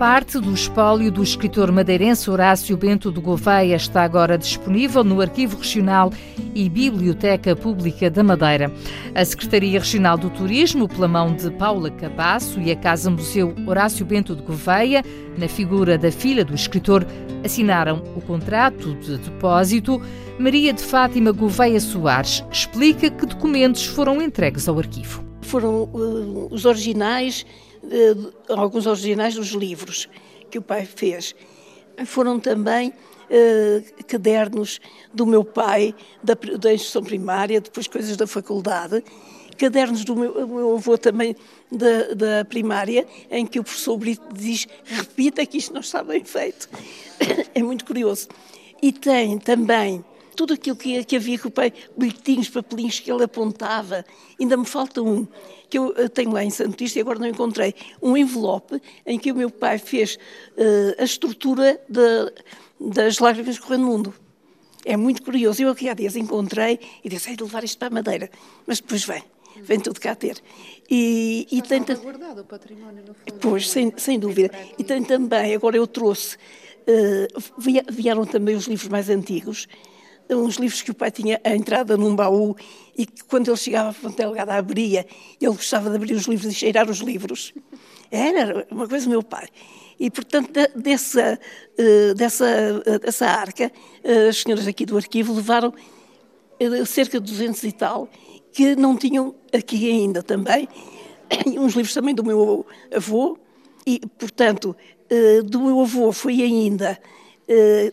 Parte 0.04 0.38
do 0.38 0.52
espólio 0.52 1.10
do 1.10 1.22
escritor 1.22 1.72
madeirense 1.72 2.30
Horácio 2.30 2.76
Bento 2.76 3.10
de 3.10 3.18
Gouveia 3.18 3.74
está 3.74 4.02
agora 4.02 4.36
disponível 4.36 5.02
no 5.02 5.18
Arquivo 5.18 5.56
Regional 5.56 6.12
e 6.54 6.68
Biblioteca 6.68 7.56
Pública 7.56 8.10
da 8.10 8.22
Madeira. 8.22 8.70
A 9.14 9.24
Secretaria 9.24 9.78
Regional 9.78 10.18
do 10.18 10.28
Turismo, 10.28 10.86
pela 10.86 11.08
mão 11.08 11.34
de 11.34 11.50
Paula 11.52 11.90
Cabasso 11.90 12.60
e 12.60 12.70
a 12.70 12.76
Casa 12.76 13.10
Museu 13.10 13.54
Horácio 13.66 14.04
Bento 14.04 14.36
de 14.36 14.42
Gouveia, 14.42 15.02
na 15.38 15.48
figura 15.48 15.96
da 15.96 16.12
filha 16.12 16.44
do 16.44 16.54
escritor, 16.54 17.06
assinaram 17.42 18.02
o 18.14 18.20
contrato 18.20 18.94
de 18.96 19.16
depósito. 19.16 20.02
Maria 20.38 20.74
de 20.74 20.82
Fátima 20.82 21.32
Gouveia 21.32 21.80
Soares 21.80 22.44
explica 22.52 23.08
que 23.08 23.24
documentos 23.24 23.86
foram 23.86 24.20
entregues 24.20 24.68
ao 24.68 24.78
arquivo. 24.78 25.24
Foram 25.40 25.84
uh, 25.84 26.48
os 26.50 26.66
originais 26.66 27.46
uh, 27.84 28.32
alguns 28.48 28.86
originais 28.86 29.34
dos 29.34 29.48
livros 29.48 30.08
que 30.50 30.58
o 30.58 30.62
pai 30.62 30.86
fez. 30.86 31.34
Foram 32.06 32.40
também 32.40 32.90
uh, 32.90 34.04
cadernos 34.04 34.80
do 35.12 35.26
meu 35.26 35.44
pai, 35.44 35.94
da, 36.22 36.34
da 36.58 36.74
instrução 36.74 37.02
primária, 37.02 37.60
depois 37.60 37.86
coisas 37.86 38.16
da 38.16 38.26
faculdade, 38.26 39.02
cadernos 39.58 40.04
do 40.04 40.16
meu, 40.16 40.46
meu 40.46 40.76
avô 40.76 40.98
também 40.98 41.36
da, 41.70 42.14
da, 42.14 42.44
primária, 42.44 43.06
em 43.30 43.46
que 43.46 43.60
o 43.60 43.64
professor 43.64 43.96
Brito 43.96 44.26
diz: 44.32 44.66
repita 44.84 45.44
que 45.46 45.58
isto 45.58 45.72
não 45.72 45.80
está 45.80 46.02
bem 46.02 46.24
feito. 46.24 46.68
é 47.54 47.62
muito 47.62 47.84
curioso. 47.84 48.28
E 48.82 48.92
tem 48.92 49.38
também 49.38 50.04
tudo 50.34 50.54
aquilo 50.54 50.76
que, 50.76 51.04
que 51.04 51.16
havia 51.16 51.38
com 51.38 51.48
o 51.48 51.50
pai, 51.50 51.72
bilhetinhos, 51.96 52.48
papelinhos 52.48 53.00
que 53.00 53.10
ele 53.10 53.24
apontava. 53.24 54.04
Ainda 54.38 54.56
me 54.56 54.66
falta 54.66 55.00
um, 55.02 55.26
que 55.68 55.78
eu 55.78 56.08
tenho 56.08 56.32
lá 56.32 56.44
em 56.44 56.50
Santista 56.50 56.98
e 56.98 57.02
agora 57.02 57.18
não 57.18 57.26
encontrei. 57.26 57.74
Um 58.02 58.16
envelope 58.16 58.80
em 59.06 59.18
que 59.18 59.32
o 59.32 59.34
meu 59.34 59.50
pai 59.50 59.78
fez 59.78 60.16
uh, 60.56 61.00
a 61.00 61.04
estrutura 61.04 61.80
de, 61.88 62.92
das 62.92 63.18
lágrimas 63.18 63.58
correndo 63.58 63.84
mundo. 63.84 64.14
É 64.84 64.96
muito 64.96 65.22
curioso. 65.22 65.62
Eu 65.62 65.70
aqui 65.70 65.88
há 65.88 65.94
dias 65.94 66.14
encontrei 66.14 66.78
e 67.02 67.08
disse, 67.08 67.30
hei 67.30 67.36
de 67.36 67.42
levar 67.42 67.64
isto 67.64 67.78
para 67.78 67.88
a 67.88 67.90
Madeira. 67.90 68.30
Mas 68.66 68.80
depois 68.80 69.04
vem, 69.04 69.22
vem 69.62 69.80
tudo 69.80 69.98
cá 69.98 70.14
ter. 70.14 70.42
E, 70.90 71.46
e 71.50 71.62
tem 71.62 71.82
guardado 71.82 72.42
o 72.42 72.44
património 72.44 73.02
no 73.06 73.14
fundo. 73.14 73.40
Pois, 73.40 73.70
sem, 73.70 73.92
sem 73.96 74.18
dúvida. 74.18 74.50
E 74.78 74.84
tem 74.84 75.02
também, 75.02 75.54
agora 75.54 75.76
eu 75.76 75.86
trouxe, 75.86 76.36
uh, 76.36 77.90
vieram 77.90 78.26
também 78.26 78.54
os 78.54 78.66
livros 78.66 78.88
mais 78.88 79.08
antigos, 79.08 79.66
uns 80.30 80.56
livros 80.56 80.82
que 80.82 80.90
o 80.90 80.94
pai 80.94 81.10
tinha 81.10 81.40
a 81.44 81.54
entrada 81.54 81.96
num 81.96 82.14
baú 82.14 82.56
e 82.96 83.06
que 83.06 83.24
quando 83.24 83.48
ele 83.48 83.56
chegava 83.56 83.90
à 83.90 83.92
fonte 83.92 84.16
delegada 84.16 84.54
abria, 84.54 85.06
ele 85.40 85.52
gostava 85.52 85.90
de 85.90 85.96
abrir 85.96 86.14
os 86.14 86.26
livros 86.26 86.50
e 86.50 86.54
cheirar 86.54 86.88
os 86.88 86.98
livros. 86.98 87.52
Era 88.10 88.66
uma 88.70 88.88
coisa 88.88 89.06
do 89.06 89.10
meu 89.10 89.22
pai. 89.22 89.48
E, 89.98 90.10
portanto, 90.10 90.50
dessa, 90.74 91.38
eh, 91.78 92.14
dessa, 92.14 92.46
eh, 92.84 92.98
dessa 92.98 93.26
arca, 93.26 93.70
eh, 94.02 94.28
as 94.28 94.38
senhoras 94.38 94.66
aqui 94.66 94.84
do 94.84 94.96
arquivo 94.96 95.34
levaram 95.34 95.72
cerca 96.86 97.20
de 97.20 97.30
200 97.30 97.62
e 97.64 97.72
tal, 97.72 98.08
que 98.52 98.76
não 98.76 98.96
tinham 98.96 99.34
aqui 99.52 99.90
ainda 99.90 100.22
também, 100.22 100.68
uns 101.58 101.74
livros 101.74 101.92
também 101.92 102.14
do 102.14 102.24
meu 102.24 102.64
avô, 102.94 103.36
e, 103.86 104.00
portanto, 104.18 104.74
do 105.44 105.60
meu 105.60 105.80
avô 105.80 106.12
foi 106.12 106.42
ainda 106.42 106.98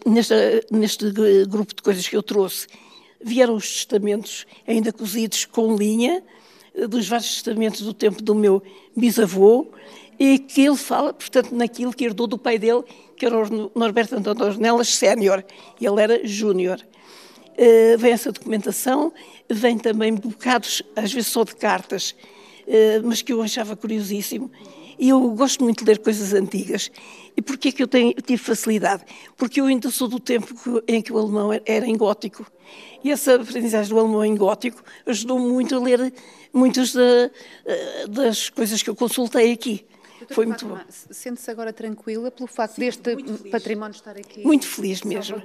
nesta, 0.06 0.36
neste 0.72 1.12
grupo 1.48 1.76
de 1.76 1.82
coisas 1.82 2.08
que 2.08 2.16
eu 2.16 2.24
trouxe, 2.24 2.68
vieram 3.24 3.56
os 3.56 3.72
testamentos 3.72 4.46
ainda 4.68 4.92
cozidos 4.92 5.46
com 5.46 5.76
linha, 5.76 6.24
eh, 6.76 6.88
dos 6.88 7.08
vários 7.08 7.36
testamentos 7.36 7.82
do 7.82 7.94
tempo 7.94 8.22
do 8.22 8.36
meu 8.36 8.62
bisavô, 8.96 9.68
e 10.20 10.38
que 10.38 10.62
ele 10.62 10.78
fala, 10.78 11.14
portanto, 11.14 11.54
naquilo 11.54 11.94
que 11.94 12.06
herdou 12.06 12.28
do 12.28 12.38
pai 12.38 12.60
dele, 12.60 12.84
que 13.16 13.26
era 13.26 13.38
o 13.38 13.72
Norberto 13.76 14.16
Antônio 14.16 14.46
Ornelas 14.46 14.90
Sénior, 14.90 15.44
ele 15.80 16.02
era 16.02 16.28
júnior. 16.28 16.80
Uh, 17.52 17.98
vem 17.98 18.12
essa 18.12 18.32
documentação, 18.32 19.12
vem 19.50 19.78
também 19.78 20.14
bocados, 20.14 20.82
às 20.96 21.12
vezes 21.12 21.30
só 21.30 21.44
de 21.44 21.56
cartas, 21.56 22.16
uh, 22.68 23.02
mas 23.04 23.22
que 23.22 23.34
eu 23.34 23.42
achava 23.42 23.76
curiosíssimo, 23.76 24.52
e 25.02 25.10
eu 25.10 25.20
gosto 25.32 25.64
muito 25.64 25.84
de 25.84 25.90
ler 25.90 25.98
coisas 25.98 26.32
antigas. 26.32 26.92
E 27.36 27.42
porquê 27.42 27.70
é 27.70 27.72
que 27.72 27.82
eu, 27.82 27.88
tenho, 27.88 28.14
tive 28.14 28.38
facilidade? 28.38 29.04
Porque 29.36 29.60
eu 29.60 29.66
ainda 29.66 29.90
sou 29.90 30.08
do 30.08 30.20
tempo 30.20 30.54
em 30.88 31.02
que 31.02 31.12
o 31.12 31.18
alemão 31.18 31.50
era 31.66 31.88
em 31.88 31.98
gótico. 31.98 32.46
E 33.04 33.12
essa 33.12 33.34
aprendizagem 33.34 33.92
do 33.92 34.00
alemão 34.00 34.24
em 34.24 34.36
gótico 34.36 34.84
ajudou 35.08 35.40
muito 35.40 35.76
a 35.76 35.80
ler 35.80 36.14
muitas 36.54 36.94
das 38.08 38.52
coisas 38.52 38.84
que 38.84 38.92
eu 38.92 38.96
consultei 38.96 39.52
aqui. 39.52 39.84
Foi 40.30 40.46
muito 40.46 40.68
bom. 40.68 40.78
Sente-se 40.88 41.50
agora 41.50 41.74
tranquila 41.74 42.30
pelo 42.30 42.48
facto 42.48 42.76
Sim, 42.76 42.82
deste 42.82 43.50
património 43.50 43.96
estar 43.96 44.16
aqui? 44.16 44.46
Muito 44.46 44.68
feliz 44.68 45.02
mesmo. 45.02 45.42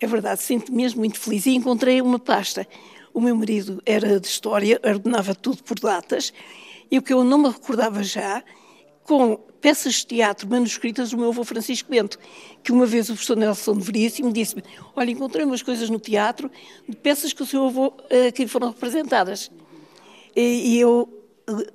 É 0.00 0.06
verdade, 0.06 0.42
sinto-me 0.42 0.78
mesmo 0.78 1.00
muito 1.00 1.18
feliz. 1.20 1.44
E 1.44 1.50
encontrei 1.50 2.00
uma 2.00 2.18
pasta. 2.18 2.66
O 3.12 3.20
meu 3.20 3.36
marido 3.36 3.82
era 3.84 4.18
de 4.18 4.26
história, 4.26 4.80
ordenava 4.82 5.34
tudo 5.34 5.62
por 5.62 5.78
datas, 5.78 6.32
e 6.90 6.98
o 6.98 7.02
que 7.02 7.12
eu 7.12 7.24
não 7.24 7.38
me 7.38 7.48
recordava 7.48 8.02
já, 8.02 8.42
com 9.04 9.36
peças 9.60 9.94
de 9.94 10.06
teatro 10.06 10.48
manuscritas 10.48 11.10
do 11.10 11.18
meu 11.18 11.28
avô 11.28 11.44
Francisco 11.44 11.90
Bento, 11.90 12.18
que 12.62 12.72
uma 12.72 12.84
vez 12.84 13.08
o 13.08 13.14
professor 13.14 13.36
Nelson 13.36 13.74
Veríssimo 13.74 14.32
disse-me, 14.32 14.62
olha, 14.94 15.10
encontrei 15.10 15.44
umas 15.44 15.62
coisas 15.62 15.88
no 15.88 15.98
teatro 15.98 16.50
de 16.88 16.96
peças 16.96 17.32
que 17.32 17.42
o 17.42 17.46
seu 17.46 17.66
avô, 17.66 17.88
uh, 17.88 18.32
que 18.34 18.46
foram 18.46 18.68
representadas. 18.68 19.50
E, 20.36 20.78
eu, 20.78 21.08
uh, 21.48 21.72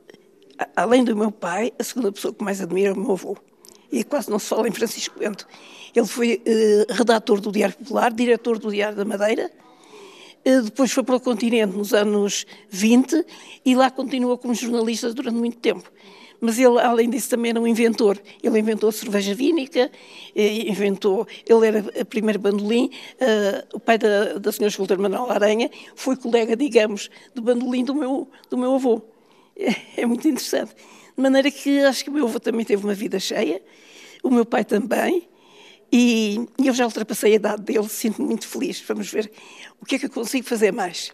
além 0.75 1.03
do 1.03 1.15
meu 1.15 1.31
pai, 1.31 1.71
a 1.79 1.83
segunda 1.83 2.11
pessoa 2.11 2.33
que 2.33 2.43
mais 2.43 2.61
admiro 2.61 2.89
é 2.89 2.93
o 2.93 2.99
meu 2.99 3.11
avô. 3.11 3.37
E 3.91 4.03
quase 4.03 4.29
não 4.29 4.37
se 4.37 4.47
fala 4.47 4.67
em 4.67 4.71
Francisco 4.71 5.17
Bento. 5.17 5.47
Ele 5.95 6.05
foi 6.05 6.43
uh, 6.45 6.93
redator 6.93 7.41
do 7.41 7.51
Diário 7.51 7.75
Popular, 7.75 8.11
diretor 8.11 8.59
do 8.59 8.69
Diário 8.69 8.97
da 8.97 9.05
Madeira, 9.05 9.43
eh, 9.43 9.68
depois 10.61 10.91
foi 10.91 11.03
para 11.03 11.15
o 11.15 11.19
continente 11.19 11.75
nos 11.75 11.93
anos 11.93 12.45
20 12.69 13.25
e 13.65 13.75
lá 13.75 13.91
continuou 13.91 14.37
como 14.37 14.53
jornalista 14.53 15.13
durante 15.13 15.35
muito 15.35 15.57
tempo. 15.57 15.91
Mas 16.41 16.57
ele, 16.57 16.79
além 16.79 17.09
disso, 17.09 17.29
também 17.29 17.51
era 17.51 17.59
um 17.59 17.67
inventor. 17.67 18.17
Ele 18.41 18.59
inventou 18.59 18.89
a 18.89 18.91
cerveja 18.91 19.35
vínica, 19.35 19.91
eh, 20.35 20.69
inventou, 20.69 21.27
ele 21.45 21.67
era 21.67 22.01
a 22.01 22.05
primeira 22.05 22.39
bandolim, 22.39 22.89
uh, 23.15 23.75
o 23.75 23.79
pai 23.79 23.97
da, 23.97 24.37
da 24.37 24.51
senhora 24.51 24.69
escultor 24.69 24.97
Manuel 24.97 25.29
Aranha 25.29 25.69
foi 25.95 26.15
colega, 26.15 26.55
digamos, 26.55 27.09
do 27.35 27.41
bandolim 27.41 27.83
do 27.83 27.93
meu, 27.93 28.29
do 28.49 28.57
meu 28.57 28.75
avô. 28.75 29.01
É, 29.57 30.01
é 30.01 30.05
muito 30.05 30.25
interessante. 30.27 30.73
De 31.15 31.21
maneira 31.21 31.51
que 31.51 31.79
acho 31.81 32.05
que 32.05 32.09
o 32.09 32.13
meu 32.13 32.25
avô 32.25 32.39
também 32.39 32.65
teve 32.65 32.83
uma 32.85 32.93
vida 32.93 33.19
cheia, 33.19 33.61
o 34.23 34.29
meu 34.29 34.45
pai 34.45 34.63
também, 34.63 35.27
e, 35.91 36.47
eu 36.63 36.73
já 36.73 36.85
ultrapassei 36.85 37.33
a 37.33 37.35
idade 37.35 37.63
dele, 37.63 37.87
sinto-me 37.89 38.27
muito 38.27 38.47
feliz. 38.47 38.83
Vamos 38.87 39.11
ver 39.11 39.31
o 39.81 39.85
que 39.85 39.95
é 39.95 39.99
que 39.99 40.05
eu 40.05 40.09
consigo 40.09 40.47
fazer 40.47 40.71
mais. 40.71 41.11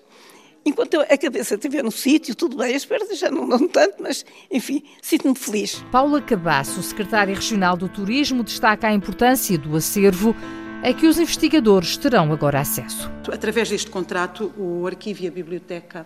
Enquanto 0.65 1.00
a 1.00 1.17
cabeça 1.17 1.53
estiver 1.53 1.84
no 1.84 1.91
sítio, 1.91 2.34
tudo 2.34 2.58
bem, 2.58 2.75
as 2.75 2.84
pernas 2.84 3.20
já 3.20 3.29
não 3.29 3.48
dão 3.48 3.67
tanto, 3.67 4.01
mas, 4.01 4.25
enfim, 4.51 4.84
sinto-me 5.01 5.36
feliz. 5.36 5.86
Paula 5.91 6.20
Cabasso, 6.20 6.82
secretária 6.82 7.36
regional 7.36 7.77
do 7.77 7.88
Turismo, 7.88 8.44
destaca 8.44 8.88
a 8.88 8.94
importância 8.94 9.58
do 9.60 9.75
acervo 9.75 10.36
a 10.84 10.91
que 10.91 11.05
os 11.05 11.20
investigadores 11.20 11.98
terão 11.98 12.34
agora 12.34 12.60
acesso. 12.60 13.12
Através 13.32 13.70
deste 13.70 13.91
contrato, 13.91 14.51
o 14.58 14.88
Arquivo 14.88 15.24
e 15.24 15.27
a 15.27 15.32
Biblioteca 15.32 16.05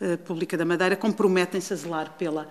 eh, 0.00 0.16
Pública 0.16 0.56
da 0.56 0.64
Madeira 0.64 0.96
comprometem-se 0.96 1.72
a 1.72 1.76
zelar 1.76 2.14
pela 2.16 2.48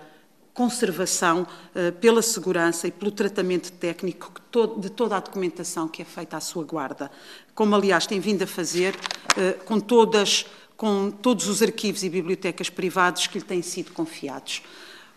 conservação, 0.58 1.46
uh, 1.46 1.92
pela 2.00 2.20
segurança 2.20 2.88
e 2.88 2.90
pelo 2.90 3.12
tratamento 3.12 3.70
técnico 3.70 4.32
de 4.80 4.90
toda 4.90 5.16
a 5.16 5.20
documentação 5.20 5.86
que 5.86 6.02
é 6.02 6.04
feita 6.04 6.36
à 6.36 6.40
sua 6.40 6.64
guarda, 6.64 7.12
como 7.54 7.76
aliás 7.76 8.08
tem 8.08 8.18
vindo 8.18 8.42
a 8.42 8.46
fazer 8.46 8.92
uh, 8.96 9.64
com, 9.64 9.78
todas, 9.78 10.46
com 10.76 11.12
todos 11.12 11.46
os 11.46 11.62
arquivos 11.62 12.02
e 12.02 12.08
bibliotecas 12.08 12.68
privados 12.68 13.28
que 13.28 13.38
lhe 13.38 13.44
têm 13.44 13.62
sido 13.62 13.92
confiados. 13.92 14.60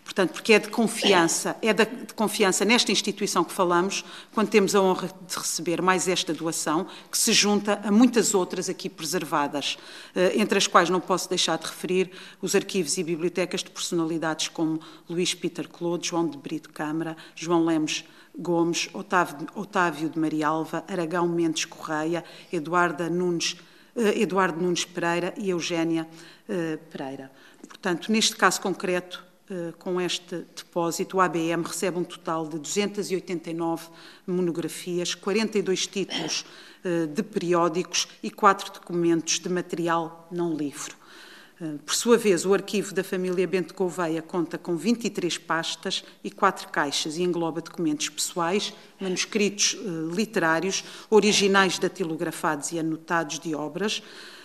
Portanto, 0.03 0.33
porque 0.33 0.53
é 0.53 0.59
de 0.59 0.67
confiança, 0.67 1.55
é 1.61 1.71
de 1.71 2.13
confiança 2.15 2.65
nesta 2.65 2.91
instituição 2.91 3.43
que 3.43 3.53
falamos, 3.53 4.03
quando 4.33 4.49
temos 4.49 4.75
a 4.75 4.81
honra 4.81 5.09
de 5.27 5.37
receber 5.37 5.81
mais 5.81 6.07
esta 6.07 6.33
doação, 6.33 6.85
que 7.09 7.17
se 7.17 7.31
junta 7.31 7.79
a 7.83 7.91
muitas 7.91 8.33
outras 8.33 8.67
aqui 8.67 8.89
preservadas, 8.89 9.77
eh, 10.13 10.33
entre 10.35 10.57
as 10.57 10.67
quais 10.67 10.89
não 10.89 10.99
posso 10.99 11.29
deixar 11.29 11.57
de 11.57 11.65
referir 11.65 12.11
os 12.41 12.55
arquivos 12.55 12.97
e 12.97 13.03
bibliotecas 13.03 13.63
de 13.63 13.69
personalidades 13.69 14.49
como 14.49 14.81
Luís 15.09 15.33
Peter 15.33 15.67
Claude, 15.69 16.09
João 16.09 16.27
de 16.27 16.37
Brito 16.37 16.71
Câmara, 16.71 17.15
João 17.35 17.63
Lemos 17.63 18.03
Gomes, 18.37 18.89
Otávio, 18.93 19.47
Otávio 19.55 20.09
de 20.09 20.19
Maria 20.19 20.47
Alva, 20.47 20.83
Aragão 20.87 21.27
Mendes 21.27 21.65
Correia, 21.65 22.23
Eduardo 22.51 23.09
Nunes, 23.09 23.55
eh, 23.95 24.21
Eduardo 24.21 24.61
Nunes 24.61 24.83
Pereira 24.83 25.33
e 25.37 25.51
Eugénia 25.51 26.07
eh, 26.49 26.77
Pereira. 26.89 27.31
Portanto, 27.67 28.11
neste 28.11 28.35
caso 28.35 28.59
concreto, 28.59 29.30
com 29.79 29.99
este 29.99 30.45
depósito, 30.55 31.17
o 31.17 31.21
ABM 31.21 31.63
recebe 31.63 31.97
um 31.97 32.03
total 32.03 32.47
de 32.47 32.57
289 32.57 33.89
monografias, 34.25 35.13
42 35.13 35.87
títulos 35.87 36.45
eh, 36.83 37.05
de 37.05 37.21
periódicos 37.21 38.07
e 38.23 38.31
quatro 38.31 38.73
documentos 38.73 39.39
de 39.39 39.49
material 39.49 40.27
não 40.31 40.55
livro. 40.55 40.95
Eh, 41.61 41.75
por 41.85 41.93
sua 41.93 42.17
vez, 42.17 42.43
o 42.43 42.53
arquivo 42.55 42.91
da 42.91 43.03
família 43.03 43.45
Bento 43.45 43.75
Gouveia 43.75 44.21
conta 44.21 44.57
com 44.57 44.75
23 44.75 45.37
pastas 45.37 46.03
e 46.23 46.31
quatro 46.31 46.69
caixas 46.69 47.17
e 47.17 47.23
engloba 47.23 47.61
documentos 47.61 48.09
pessoais, 48.09 48.73
manuscritos 48.99 49.77
literários, 50.11 50.83
originais 51.07 51.77
datilografados 51.77 52.71
e 52.71 52.79
anotados 52.79 53.37
de 53.37 53.53
obras, 53.53 54.01
eh, 54.01 54.40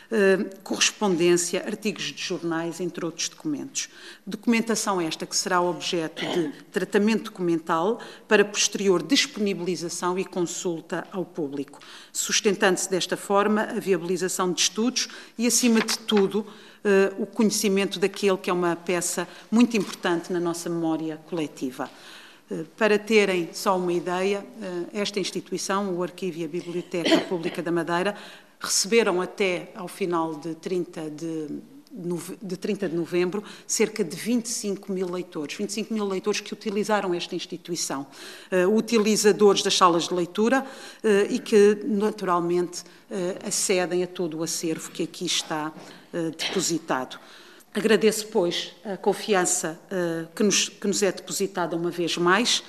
correspondência, 0.62 1.64
artigos 1.66 2.04
de 2.04 2.22
jornais, 2.22 2.80
entre 2.80 3.04
outros 3.04 3.28
documentos. 3.28 3.88
Documentação 4.26 5.00
esta 5.00 5.26
que 5.26 5.36
será 5.36 5.60
objeto 5.60 6.24
de 6.24 6.52
tratamento 6.70 7.24
documental 7.24 8.00
para 8.28 8.44
posterior 8.44 9.02
disponibilização 9.02 10.18
e 10.18 10.24
consulta 10.24 11.06
ao 11.10 11.24
público, 11.24 11.80
sustentando-se 12.12 12.90
desta 12.90 13.16
forma 13.16 13.62
a 13.62 13.80
viabilização 13.80 14.52
de 14.52 14.60
estudos 14.60 15.08
e, 15.36 15.46
acima 15.46 15.80
de 15.80 15.98
tudo, 15.98 16.46
eh, 16.84 17.12
o 17.18 17.26
conhecimento 17.26 17.98
daquele 17.98 18.36
que 18.36 18.50
é 18.50 18.52
uma 18.52 18.76
peça 18.76 19.26
muito 19.50 19.76
importante 19.76 20.32
na 20.32 20.38
nossa 20.38 20.70
memória 20.70 21.18
coletiva. 21.28 21.90
Eh, 22.48 22.64
para 22.76 22.96
terem 22.98 23.50
só 23.52 23.76
uma 23.76 23.92
ideia, 23.92 24.46
esta 24.92 25.18
instituição, 25.18 25.94
o 25.94 26.02
Arquivo 26.02 26.38
e 26.38 26.44
a 26.44 26.48
Biblioteca 26.48 27.18
Pública 27.22 27.60
da 27.60 27.72
Madeira, 27.72 28.16
receberam 28.66 29.20
até 29.20 29.70
ao 29.74 29.88
final 29.88 30.34
de 30.34 30.54
30 30.56 31.10
de, 31.10 31.48
de 32.42 32.56
30 32.56 32.88
de 32.88 32.94
novembro 32.94 33.42
cerca 33.66 34.04
de 34.04 34.14
25 34.14 34.92
mil 34.92 35.10
leitores, 35.10 35.56
25 35.56 35.94
mil 35.94 36.04
leitores 36.04 36.40
que 36.40 36.52
utilizaram 36.52 37.14
esta 37.14 37.34
instituição, 37.34 38.06
uh, 38.52 38.76
utilizadores 38.76 39.62
das 39.62 39.76
salas 39.76 40.08
de 40.08 40.14
leitura 40.14 40.60
uh, 40.62 41.32
e 41.32 41.38
que 41.38 41.80
naturalmente 41.84 42.82
uh, 42.82 43.46
acedem 43.46 44.02
a 44.02 44.06
todo 44.06 44.38
o 44.38 44.42
acervo 44.42 44.90
que 44.90 45.02
aqui 45.02 45.24
está 45.24 45.72
depositado. 46.38 47.18
Agradeço, 47.74 48.28
pois, 48.28 48.72
a 48.82 48.96
confiança 48.96 49.78
que 50.34 50.42
nos, 50.42 50.70
que 50.70 50.86
nos 50.86 51.02
é 51.02 51.12
depositada 51.12 51.76
uma 51.76 51.90
vez 51.90 52.16
mais, 52.16 52.62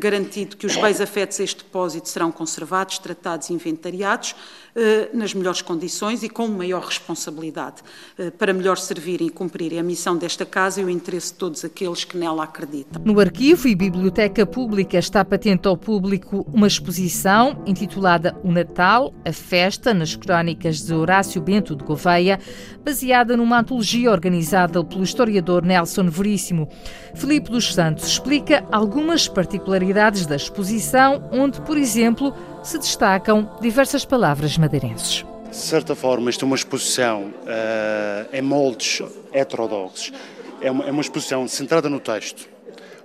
garantido 0.00 0.56
que 0.56 0.66
os 0.66 0.74
bens 0.74 1.02
afetos 1.02 1.38
a 1.38 1.44
este 1.44 1.62
depósito 1.64 2.08
serão 2.08 2.32
conservados, 2.32 2.98
tratados 2.98 3.50
e 3.50 3.52
inventariados, 3.52 4.34
eh, 4.34 4.63
nas 5.12 5.32
melhores 5.32 5.62
condições 5.62 6.22
e 6.22 6.28
com 6.28 6.48
maior 6.48 6.82
responsabilidade, 6.82 7.82
eh, 8.18 8.30
para 8.30 8.52
melhor 8.52 8.76
servirem 8.76 9.28
e 9.28 9.30
cumprirem 9.30 9.78
a 9.78 9.82
missão 9.82 10.16
desta 10.16 10.44
casa 10.44 10.80
e 10.80 10.84
o 10.84 10.90
interesse 10.90 11.32
de 11.32 11.38
todos 11.38 11.64
aqueles 11.64 12.04
que 12.04 12.16
nela 12.16 12.42
acreditam. 12.42 13.00
No 13.04 13.20
Arquivo 13.20 13.68
e 13.68 13.74
Biblioteca 13.74 14.44
Pública 14.44 14.98
está 14.98 15.24
patente 15.24 15.68
ao 15.68 15.76
público 15.76 16.44
uma 16.52 16.66
exposição 16.66 17.62
intitulada 17.66 18.36
O 18.42 18.50
Natal, 18.50 19.14
a 19.24 19.32
Festa, 19.32 19.94
nas 19.94 20.16
crónicas 20.16 20.82
de 20.82 20.92
Horácio 20.92 21.40
Bento 21.40 21.76
de 21.76 21.84
Gouveia, 21.84 22.40
baseada 22.84 23.36
numa 23.36 23.60
antologia 23.60 24.10
organizada 24.10 24.82
pelo 24.84 25.04
historiador 25.04 25.64
Nelson 25.64 26.08
Veríssimo. 26.08 26.68
Filipe 27.14 27.50
dos 27.50 27.72
Santos 27.72 28.06
explica 28.06 28.66
algumas 28.72 29.28
particularidades 29.28 30.26
da 30.26 30.36
exposição, 30.36 31.28
onde, 31.32 31.60
por 31.60 31.76
exemplo, 31.76 32.34
se 32.64 32.78
destacam 32.78 33.48
diversas 33.60 34.04
palavras 34.06 34.56
madeirenses. 34.56 35.24
De 35.50 35.56
certa 35.56 35.94
forma, 35.94 36.30
isto 36.30 36.44
é 36.44 36.46
uma 36.46 36.56
exposição 36.56 37.24
uh, 37.26 38.28
em 38.32 38.40
moldes 38.40 39.02
heterodoxos. 39.32 40.12
É 40.60 40.70
uma, 40.70 40.84
é 40.86 40.90
uma 40.90 41.02
exposição 41.02 41.46
centrada 41.46 41.90
no 41.90 42.00
texto, 42.00 42.48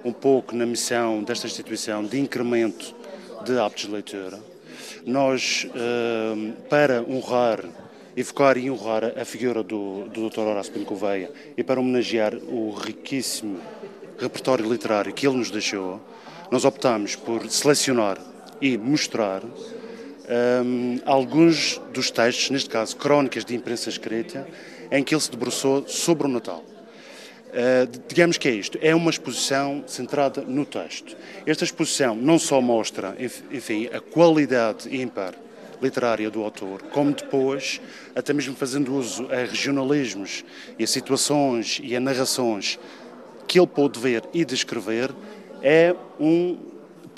um 0.03 0.13
pouco 0.13 0.55
na 0.55 0.65
missão 0.65 1.21
desta 1.21 1.45
instituição 1.45 2.03
de 2.05 2.19
incremento 2.19 2.95
de 3.43 3.59
hábitos 3.59 3.85
de 3.85 3.91
leitura. 3.91 4.39
Nós, 5.05 5.67
uh, 5.75 6.53
para 6.69 7.03
honrar, 7.03 7.63
evocar 8.15 8.57
e 8.57 8.71
honrar 8.71 9.13
a 9.19 9.25
figura 9.25 9.61
do, 9.61 10.05
do 10.05 10.29
Dr. 10.29 10.39
Horácio 10.39 10.71
Pinto 10.71 10.85
Gouveia 10.85 11.29
e 11.57 11.63
para 11.63 11.81
homenagear 11.81 12.33
o 12.33 12.71
riquíssimo 12.71 13.59
repertório 14.17 14.69
literário 14.69 15.13
que 15.13 15.27
ele 15.27 15.37
nos 15.37 15.51
deixou, 15.51 16.01
nós 16.49 16.63
optamos 16.63 17.15
por 17.15 17.47
selecionar 17.49 18.17
e 18.61 18.77
mostrar 18.77 19.43
um, 19.43 20.99
alguns 21.05 21.81
dos 21.91 22.11
textos, 22.11 22.49
neste 22.51 22.69
caso 22.69 22.95
crónicas 22.95 23.43
de 23.43 23.55
imprensa 23.55 23.89
escrita, 23.89 24.47
em 24.91 25.03
que 25.03 25.13
ele 25.13 25.21
se 25.21 25.31
debruçou 25.31 25.87
sobre 25.87 26.27
o 26.27 26.29
Natal. 26.29 26.63
Uh, 27.49 27.99
digamos 28.07 28.37
que 28.37 28.47
é 28.47 28.51
isto, 28.51 28.77
é 28.79 28.93
uma 28.93 29.09
exposição 29.09 29.83
centrada 29.87 30.41
no 30.41 30.65
texto. 30.65 31.17
Esta 31.47 31.63
exposição 31.63 32.15
não 32.15 32.37
só 32.37 32.61
mostra, 32.61 33.15
enfim, 33.51 33.87
a 33.87 33.99
qualidade 33.99 34.95
ímpar 34.95 35.33
literária 35.81 36.29
do 36.29 36.43
autor, 36.43 36.83
como 36.91 37.11
depois, 37.11 37.81
até 38.15 38.33
mesmo 38.33 38.55
fazendo 38.55 38.93
uso 38.93 39.27
a 39.31 39.37
regionalismos 39.37 40.43
e 40.77 40.83
a 40.83 40.87
situações 40.87 41.79
e 41.81 41.95
a 41.95 41.99
narrações 41.99 42.77
que 43.47 43.57
ele 43.59 43.67
pôde 43.67 43.99
ver 43.99 44.23
e 44.31 44.45
descrever, 44.45 45.11
é 45.63 45.95
um 46.19 46.57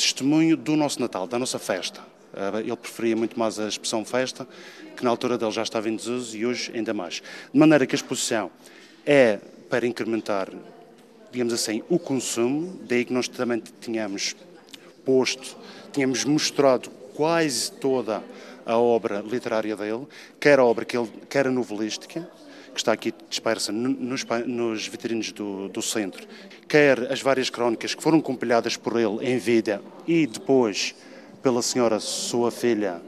testemunho 0.01 0.57
do 0.57 0.75
nosso 0.75 0.99
Natal, 0.99 1.27
da 1.27 1.37
nossa 1.37 1.59
festa. 1.59 2.01
Eh, 2.33 2.59
ele 2.61 2.75
preferia 2.75 3.15
muito 3.15 3.37
mais 3.37 3.59
a 3.59 3.67
expressão 3.67 4.03
festa, 4.03 4.47
que 4.95 5.03
na 5.03 5.09
altura 5.09 5.37
dele 5.37 5.51
já 5.51 5.63
estava 5.63 5.89
em 5.89 5.95
desuso 5.95 6.35
e 6.35 6.45
hoje 6.45 6.71
ainda 6.73 6.93
mais. 6.93 7.21
De 7.53 7.59
maneira 7.59 7.85
que 7.85 7.95
a 7.95 7.97
exposição 7.97 8.51
é 9.05 9.39
para 9.69 9.85
incrementar, 9.85 10.49
digamos 11.31 11.53
assim, 11.53 11.83
o 11.89 11.97
consumo, 11.97 12.79
daí 12.83 13.05
que 13.05 13.13
nós 13.13 13.27
também 13.27 13.61
tínhamos 13.79 14.35
posto, 15.05 15.55
tínhamos 15.91 16.25
mostrado 16.25 16.89
quase 17.13 17.71
toda 17.71 18.23
a 18.65 18.77
obra 18.77 19.21
literária 19.21 19.75
dele, 19.75 20.07
quer 20.39 20.59
a 20.59 20.63
obra 20.63 20.85
que 20.85 20.97
ele, 20.97 21.09
quer 21.29 21.47
a 21.47 21.51
novelística, 21.51 22.27
que 22.73 22.79
está 22.79 22.93
aqui 22.93 23.13
dispersa 23.29 23.71
nos, 23.71 24.23
nos 24.45 24.87
vitrinos 24.87 25.31
do, 25.31 25.67
do 25.67 25.81
centro, 25.81 26.25
quer 26.71 27.11
as 27.11 27.21
várias 27.21 27.49
crónicas 27.49 27.93
que 27.93 28.01
foram 28.01 28.21
compiladas 28.21 28.77
por 28.77 28.97
ele 28.97 29.29
em 29.29 29.37
vida 29.37 29.81
e 30.07 30.25
depois 30.25 30.95
pela 31.43 31.61
senhora 31.61 31.99
sua 31.99 32.49
filha, 32.49 33.01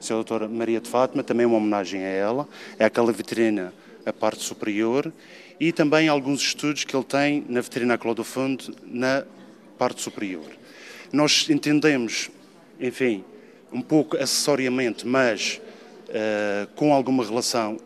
senhora 0.00 0.24
doutora 0.24 0.48
Maria 0.48 0.80
de 0.80 0.88
Fátima, 0.88 1.22
também 1.22 1.44
uma 1.44 1.58
homenagem 1.58 2.02
a 2.02 2.08
ela, 2.08 2.48
é 2.78 2.86
aquela 2.86 3.12
vitrina, 3.12 3.74
a 4.06 4.12
parte 4.12 4.42
superior, 4.42 5.12
e 5.60 5.70
também 5.70 6.08
alguns 6.08 6.40
estudos 6.40 6.84
que 6.84 6.96
ele 6.96 7.04
tem 7.04 7.44
na 7.46 7.60
vitrina 7.60 7.98
do 7.98 8.24
fundo, 8.24 8.74
na 8.86 9.26
parte 9.76 10.00
superior. 10.00 10.46
Nós 11.12 11.46
entendemos, 11.50 12.30
enfim, 12.80 13.22
um 13.70 13.82
pouco 13.82 14.16
acessoriamente, 14.16 15.06
mas 15.06 15.60
uh, 16.08 16.66
com 16.74 16.94
alguma 16.94 17.22
relação, 17.22 17.76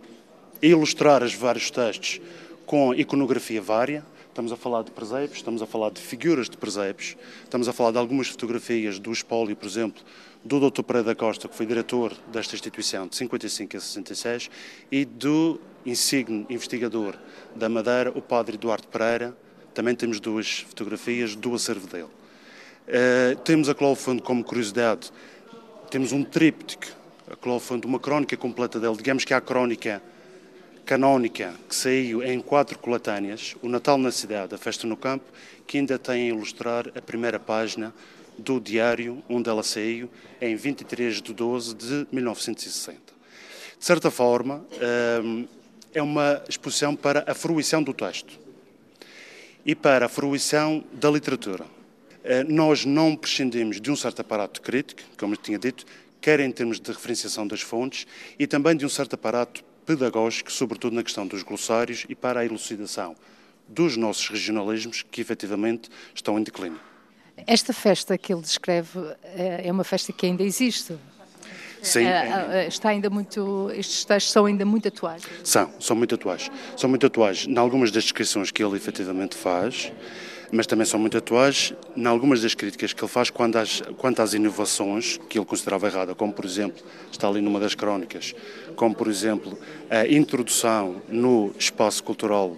ilustrar 0.62 1.24
os 1.24 1.35
vários 1.35 1.72
textos 1.72 2.20
com 2.64 2.94
iconografia 2.94 3.61
vária. 3.61 4.04
Estamos 4.38 4.53
a 4.53 4.57
falar 4.57 4.85
de 4.85 4.92
presépios, 4.92 5.38
estamos 5.38 5.62
a 5.62 5.66
falar 5.66 5.90
de 5.90 6.01
figuras 6.01 6.48
de 6.48 6.57
presépios, 6.57 7.16
estamos 7.42 7.66
a 7.66 7.72
falar 7.72 7.90
de 7.90 7.98
algumas 7.98 8.29
fotografias 8.29 9.01
do 9.01 9.11
espólio, 9.11 9.57
por 9.57 9.66
exemplo, 9.66 10.01
do 10.44 10.61
Dr. 10.61 10.85
Pereira 10.85 11.09
da 11.09 11.14
Costa, 11.16 11.48
que 11.48 11.57
foi 11.57 11.66
diretor 11.66 12.14
desta 12.31 12.55
instituição 12.55 13.09
de 13.09 13.16
55 13.16 13.77
a 13.77 13.81
66, 13.81 14.48
e 14.92 15.05
do 15.05 15.61
insigne 15.85 16.46
investigador 16.48 17.16
da 17.57 17.68
Madeira, 17.68 18.12
o 18.14 18.22
Padre 18.22 18.55
Eduardo 18.55 18.87
Pereira. 18.87 19.37
Também 19.74 19.96
temos 19.96 20.20
duas 20.20 20.61
fotografias 20.61 21.35
do 21.35 21.53
acervo 21.57 21.88
dele. 21.88 22.05
Uh, 22.05 23.37
temos 23.40 23.68
a 23.68 23.74
Clófundo 23.74 24.22
como 24.22 24.44
curiosidade, 24.44 25.11
temos 25.90 26.12
um 26.12 26.22
tríptico, 26.22 26.87
a 27.29 27.35
Clófundo, 27.35 27.88
uma 27.88 27.98
crónica 27.98 28.37
completa 28.37 28.79
dele. 28.79 28.96
Digamos 28.98 29.24
que 29.24 29.35
há 29.35 29.38
a 29.38 29.40
crónica 29.40 30.01
canónica 30.88 31.53
que 31.68 31.74
saiu 31.74 32.22
em 32.22 32.40
quatro 32.40 32.79
coletâneas, 32.79 33.55
O 33.61 33.68
Natal 33.68 33.98
na 33.98 34.11
Cidade, 34.11 34.55
A 34.55 34.59
Festa 34.59 34.87
no 34.87 34.96
Campo, 34.96 35.27
que 35.66 35.77
ainda 35.77 35.98
tem 35.98 36.31
a 36.31 36.35
ilustrar 36.35 36.90
a 36.96 37.03
primeira 37.03 37.38
página 37.38 37.94
do 38.38 38.59
diário 38.59 39.22
onde 39.29 39.51
ela 39.51 39.62
saiu 39.62 40.09
em 40.40 40.57
23 40.57 41.20
de 41.20 41.35
12 41.35 41.74
de 41.74 42.07
1960. 42.11 42.98
De 43.79 43.85
certa 43.85 44.11
forma, 44.11 44.64
hum, 45.22 45.46
é 45.92 46.01
uma 46.01 46.42
exposição 46.48 46.96
para 46.96 47.22
a 47.31 47.35
fruição 47.35 47.83
do 47.83 47.92
texto 47.92 48.40
e 49.66 49.74
para 49.74 50.07
a 50.07 50.09
fruição 50.09 50.83
da 50.90 51.11
literatura. 51.11 51.66
Eh, 52.24 52.44
nós 52.44 52.87
não 52.87 53.14
prescindimos 53.14 53.79
de 53.79 53.90
um 53.90 53.96
certo 53.96 54.20
aparato 54.20 54.62
crítico, 54.62 55.03
como 55.18 55.35
eu 55.35 55.37
tinha 55.37 55.59
dito, 55.59 55.85
quer 56.18 56.40
em 56.40 56.51
termos 56.51 56.81
de 56.81 56.90
referenciação 56.90 57.46
das 57.46 57.61
fontes 57.61 58.07
e 58.38 58.46
também 58.46 58.74
de 58.74 58.87
um 58.87 58.88
certo 58.88 59.12
aparato 59.14 59.67
pedagógico, 59.88 60.53
sobretudo 60.53 60.94
na 60.94 61.03
questão 61.03 61.27
dos 61.27 61.42
glossários 61.42 62.05
e 62.11 62.14
para 62.14 62.40
a 62.40 62.44
elucidação 62.44 63.16
dos 63.66 63.96
nossos 63.96 64.29
regionalismos 64.29 65.03
que 65.11 65.18
efetivamente 65.18 65.88
estão 66.14 66.38
em 66.38 66.42
declínio. 66.42 66.79
Esta 67.46 67.72
festa 67.72 68.18
que 68.18 68.31
ele 68.31 68.42
descreve 68.42 68.98
eh, 69.24 69.62
é 69.64 69.72
uma 69.72 69.85
festa 69.85 70.12
que 70.12 70.27
ainda 70.27 70.42
existe. 70.42 70.94
Sim. 71.81 72.05
Eh, 72.05 72.66
está 72.68 72.90
ainda 72.90 73.09
muito, 73.09 73.70
estes 73.74 74.05
textos 74.05 74.31
são 74.31 74.44
ainda 74.44 74.66
muito 74.66 74.88
atuais. 74.88 75.22
São, 75.42 75.72
são 75.81 75.96
muito 75.96 76.14
atuais. 76.16 76.51
São 76.77 76.90
muito 76.90 77.07
atuais 77.07 77.46
em 77.46 77.57
algumas 77.57 77.90
das 77.90 78.03
descrições 78.03 78.51
que 78.51 78.62
ele 78.62 78.77
efetivamente 78.77 79.37
faz, 79.37 79.90
mas 80.53 80.67
também 80.67 80.87
são 80.87 80.99
muito 80.99 81.17
atuais 81.17 81.75
em 81.97 82.07
algumas 82.07 82.43
das 82.43 82.55
críticas 82.55 82.93
que 82.93 83.03
ele 83.03 83.11
faz 83.11 83.31
quanto 83.31 83.59
às, 83.59 83.83
quanto 83.97 84.23
às 84.23 84.35
inovações 84.35 85.19
que 85.29 85.39
ele 85.39 85.45
considerava 85.45 85.87
errada, 85.87 86.15
como 86.15 86.33
por 86.33 86.45
exemplo, 86.45 86.83
está 87.11 87.29
ali 87.29 87.41
numa 87.41 87.61
das 87.61 87.75
crónicas, 87.75 88.35
como 88.75 88.95
por 88.95 89.09
exemplo 89.09 89.59
a 89.91 90.07
introdução 90.07 91.03
no 91.09 91.53
espaço 91.59 92.03
cultural 92.03 92.57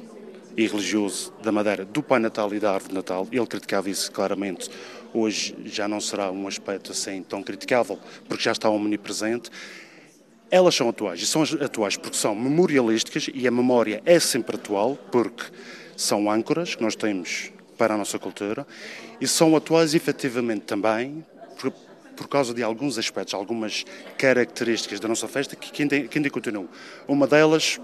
e 0.57 0.66
religioso 0.66 1.33
da 1.42 1.50
Madeira 1.50 1.85
do 1.85 2.03
Pai 2.03 2.18
Natal 2.18 2.53
e 2.55 2.61
da 2.61 2.72
Árvore 2.72 2.90
de 2.90 2.94
Natal. 2.94 3.26
Ele 3.31 3.46
criticava 3.46 3.88
isso 3.88 4.11
claramente. 4.12 4.70
Hoje 5.12 5.57
já 5.64 5.88
não 5.88 6.00
será 6.00 6.31
um 6.31 6.46
aspecto 6.46 6.92
assim 6.92 7.22
tão 7.22 7.42
criticável, 7.42 7.98
porque 8.29 8.44
já 8.44 8.53
está 8.53 8.68
omnipresente. 8.68 9.50
Elas 10.50 10.74
são 10.74 10.88
atuais, 10.88 11.20
e 11.22 11.26
são 11.26 11.42
atuais 11.42 11.96
porque 11.96 12.16
são 12.16 12.35
memorialísticas 12.35 13.29
e 13.33 13.46
a 13.46 13.50
memória 13.50 14.03
é 14.05 14.18
sempre 14.18 14.57
atual, 14.57 14.98
porque 15.11 15.44
são 15.96 16.31
âncoras 16.31 16.74
que 16.74 16.83
nós 16.83 16.96
temos 16.96 17.53
para 17.80 17.94
a 17.94 17.96
nossa 17.96 18.18
cultura 18.18 18.66
e 19.18 19.26
são 19.26 19.56
atuais 19.56 19.94
efetivamente 19.94 20.64
também 20.66 21.24
por, 21.58 21.72
por 22.14 22.28
causa 22.28 22.52
de 22.52 22.62
alguns 22.62 22.98
aspectos, 22.98 23.32
algumas 23.32 23.86
características 24.18 25.00
da 25.00 25.08
nossa 25.08 25.26
festa 25.26 25.56
que, 25.56 25.72
que, 25.72 25.82
ainda, 25.84 25.98
que 26.02 26.18
ainda 26.18 26.28
continuam. 26.28 26.68
Uma 27.08 27.26
delas 27.26 27.80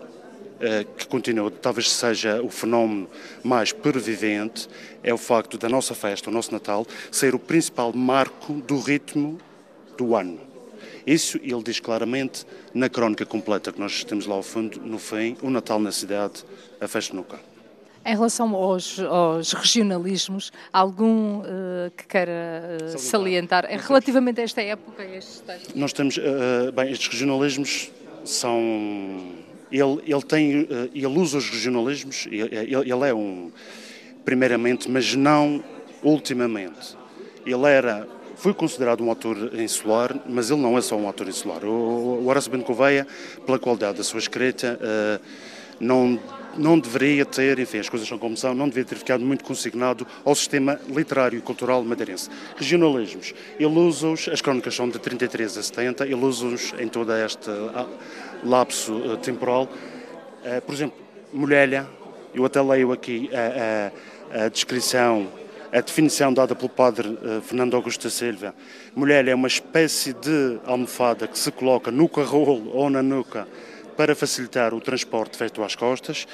eh, 0.61 0.85
que 0.99 1.09
continua, 1.09 1.51
talvez 1.51 1.91
seja 1.91 2.43
o 2.43 2.51
fenómeno 2.51 3.09
mais 3.43 3.73
pervivente, 3.73 4.69
é 5.03 5.15
o 5.15 5.17
facto 5.17 5.57
da 5.57 5.67
nossa 5.67 5.95
festa, 5.95 6.29
o 6.29 6.33
nosso 6.33 6.53
Natal, 6.53 6.87
ser 7.11 7.35
o 7.35 7.39
principal 7.39 7.91
marco 7.95 8.53
do 8.53 8.79
ritmo 8.79 9.39
do 9.97 10.15
ano. 10.15 10.39
Isso 11.07 11.39
ele 11.43 11.63
diz 11.63 11.81
claramente 11.81 12.45
na 12.75 12.91
crónica 12.91 13.25
completa 13.25 13.73
que 13.73 13.81
nós 13.81 14.05
temos 14.05 14.27
lá 14.27 14.35
ao 14.35 14.43
fundo, 14.43 14.79
no 14.79 14.99
fim, 14.99 15.39
o 15.41 15.49
Natal 15.49 15.79
na 15.79 15.91
cidade, 15.91 16.45
a 16.79 16.87
festa 16.87 17.17
no 17.17 17.25
campo. 17.25 17.56
Em 18.07 18.15
relação 18.15 18.55
aos, 18.55 19.01
aos 19.01 19.53
regionalismos, 19.53 20.53
algum 20.73 21.41
uh, 21.41 21.91
que 21.97 22.07
queira 22.07 22.79
uh, 22.81 22.97
salientar, 22.97 23.67
relativamente 23.69 24.41
a 24.41 24.45
esta 24.45 24.63
época, 24.63 25.05
estes 25.05 25.41
textos? 25.41 25.75
Nós 25.75 25.93
temos, 25.93 26.17
uh, 26.17 26.71
bem, 26.73 26.93
estes 26.93 27.09
regionalismos 27.09 27.91
são 28.25 28.61
ele, 29.73 30.01
ele 30.07 30.23
tem, 30.23 30.69
ele 30.95 31.19
usa 31.19 31.39
os 31.39 31.51
regionalismos, 31.51 32.29
ele, 32.31 32.77
ele 32.77 33.09
é 33.09 33.13
um, 33.13 33.51
primeiramente, 34.25 34.89
mas 34.89 35.17
não 35.17 35.65
ultimamente. 36.01 36.97
Ele 37.45 37.67
era, 37.67 38.07
foi 38.37 38.55
considerado 38.55 39.03
um 39.03 39.09
autor 39.09 39.53
insular, 39.61 40.17
mas 40.29 40.49
ele 40.49 40.61
não 40.61 40.79
é 40.79 40.81
só 40.81 40.95
um 40.95 41.09
autor 41.09 41.27
insular. 41.27 41.65
O, 41.65 42.25
Horácio 42.29 42.53
Bento 42.53 42.67
Gouveia, 42.67 43.05
pela 43.45 43.59
qualidade 43.59 43.99
da 43.99 44.05
sua 44.05 44.21
escrita, 44.21 44.79
não 45.81 46.21
não 46.59 46.79
deveria 46.79 47.25
ter, 47.25 47.59
enfim, 47.59 47.79
as 47.79 47.89
coisas 47.89 48.09
são 48.09 48.19
como 48.19 48.37
são, 48.37 48.55
não 48.55 48.69
deveria 48.69 48.89
ter 48.89 48.97
ficado 48.97 49.25
muito 49.25 49.45
consignado 49.45 50.07
ao 50.25 50.35
sistema 50.35 50.81
literário 50.89 51.39
e 51.39 51.43
cultural 51.43 51.83
madeirense. 51.85 52.29
Regionalismos, 52.57 53.35
ele 53.59 53.67
usa-os, 53.67 54.29
as 54.29 54.41
crónicas 54.41 54.75
são 54.75 54.89
de 54.89 54.99
33 54.99 55.59
a 55.59 55.63
70, 55.63 56.05
ele 56.05 56.15
usa-os 56.15 56.75
em 56.79 56.89
toda 56.89 57.19
esta 57.19 57.51
ah, 57.75 57.87
lapso 58.45 58.95
uh, 58.95 59.17
temporal. 59.17 59.65
Uh, 59.65 60.61
por 60.63 60.75
exemplo, 60.75 60.99
Mulhelha, 61.33 61.87
eu 62.35 62.45
até 62.45 62.61
leio 62.61 62.93
aqui 62.93 63.31
a, 63.33 64.41
a, 64.41 64.45
a 64.45 64.49
descrição 64.49 65.29
a 65.73 65.81
definição 65.81 66.33
dada 66.33 66.55
pelo 66.55 66.69
padre 66.69 67.19
Fernando 67.43 67.75
Augusto 67.75 68.05
da 68.05 68.11
Silva. 68.11 68.55
Mulher 68.95 69.27
é 69.29 69.35
uma 69.35 69.49
espécie 69.49 70.15
de 70.15 70.59
almofada 70.65 71.27
que 71.27 71.39
se 71.39 71.51
coloca 71.51 71.91
no 71.91 72.09
carrolo 72.09 72.71
ou 72.73 72.89
na 72.89 73.03
nuca 73.03 73.47
para 73.97 74.15
facilitar 74.15 74.75
o 74.75 74.81
transporte 74.81 75.37
feito 75.37 75.63
às 75.63 75.75
costas. 75.75 76.27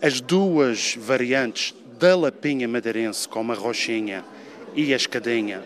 As 0.00 0.20
duas 0.20 0.96
variantes 0.98 1.74
da 1.98 2.16
lapinha 2.16 2.66
madeirense, 2.66 3.28
como 3.28 3.52
a 3.52 3.54
rochinha 3.54 4.24
e 4.74 4.92
a 4.92 4.96
escadinha, 4.96 5.62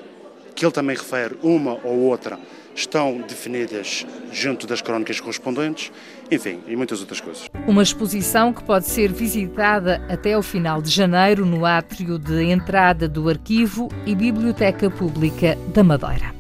que 0.55 0.65
ele 0.65 0.73
também 0.73 0.97
refere 0.97 1.37
uma 1.43 1.79
ou 1.83 1.99
outra, 2.01 2.39
estão 2.75 3.19
definidas 3.27 4.07
junto 4.31 4.67
das 4.67 4.83
crónicas 4.83 5.19
correspondentes, 5.19 5.91
enfim, 6.31 6.61
e 6.67 6.77
muitas 6.77 7.01
outras 7.01 7.21
coisas. 7.21 7.49
Uma 7.67 7.83
exposição 7.83 8.53
que 8.53 8.63
pode 8.63 8.87
ser 8.87 9.11
visitada 9.11 10.05
até 10.09 10.37
o 10.37 10.43
final 10.43 10.83
de 10.83 10.91
janeiro 10.91 11.47
no 11.47 11.65
átrio 11.65 12.19
de 12.19 12.45
entrada 12.45 13.09
do 13.09 13.29
Arquivo 13.29 13.89
e 14.05 14.15
Biblioteca 14.15 14.91
Pública 14.91 15.57
da 15.73 15.83
Madeira. 15.83 16.35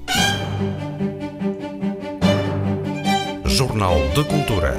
Jornal 3.57 3.97
de 4.15 4.23
Cultura. 4.25 4.77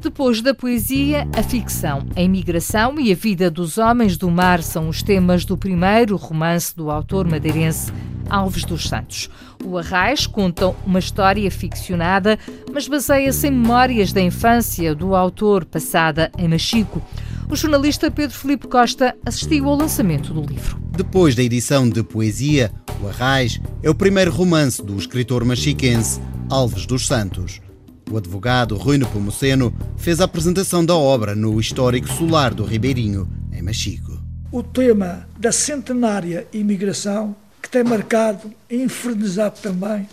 Depois 0.00 0.40
da 0.40 0.54
poesia, 0.54 1.28
a 1.36 1.42
ficção, 1.42 2.06
a 2.16 2.22
imigração 2.22 2.98
e 2.98 3.12
a 3.12 3.14
vida 3.14 3.50
dos 3.50 3.76
homens 3.76 4.16
do 4.16 4.30
mar 4.30 4.62
são 4.62 4.88
os 4.88 5.02
temas 5.02 5.44
do 5.44 5.58
primeiro 5.58 6.16
romance 6.16 6.74
do 6.74 6.90
autor 6.90 7.28
madeirense 7.28 7.92
Alves 8.30 8.64
dos 8.64 8.88
Santos. 8.88 9.28
O 9.62 9.76
Arrais 9.76 10.26
conta 10.26 10.74
uma 10.86 11.00
história 11.00 11.50
ficcionada, 11.50 12.38
mas 12.72 12.88
baseia-se 12.88 13.48
em 13.48 13.50
memórias 13.50 14.10
da 14.10 14.22
infância 14.22 14.94
do 14.94 15.14
autor 15.14 15.66
passada 15.66 16.32
em 16.38 16.48
Machico. 16.48 17.02
O 17.52 17.54
jornalista 17.54 18.10
Pedro 18.10 18.34
Felipe 18.34 18.66
Costa 18.66 19.14
assistiu 19.26 19.68
ao 19.68 19.76
lançamento 19.76 20.32
do 20.32 20.40
livro. 20.40 20.80
Depois 20.96 21.34
da 21.34 21.42
edição 21.42 21.86
de 21.86 22.02
poesia, 22.02 22.72
O 22.98 23.06
Arrais 23.06 23.60
é 23.82 23.90
o 23.90 23.94
primeiro 23.94 24.30
romance 24.30 24.82
do 24.82 24.96
escritor 24.96 25.44
machiquense 25.44 26.18
Alves 26.48 26.86
dos 26.86 27.06
Santos. 27.06 27.60
O 28.10 28.16
advogado 28.16 28.74
Rui 28.74 28.96
Nepomuceno 28.96 29.70
fez 29.98 30.18
a 30.18 30.24
apresentação 30.24 30.82
da 30.82 30.96
obra 30.96 31.34
no 31.34 31.60
histórico 31.60 32.08
solar 32.08 32.54
do 32.54 32.64
Ribeirinho, 32.64 33.28
em 33.52 33.60
Machico. 33.60 34.18
O 34.50 34.62
tema 34.62 35.28
da 35.38 35.52
centenária 35.52 36.46
imigração, 36.54 37.36
que 37.60 37.68
tem 37.68 37.84
marcado 37.84 38.50
e 38.70 38.76
infernizado 38.76 39.60
também 39.60 40.08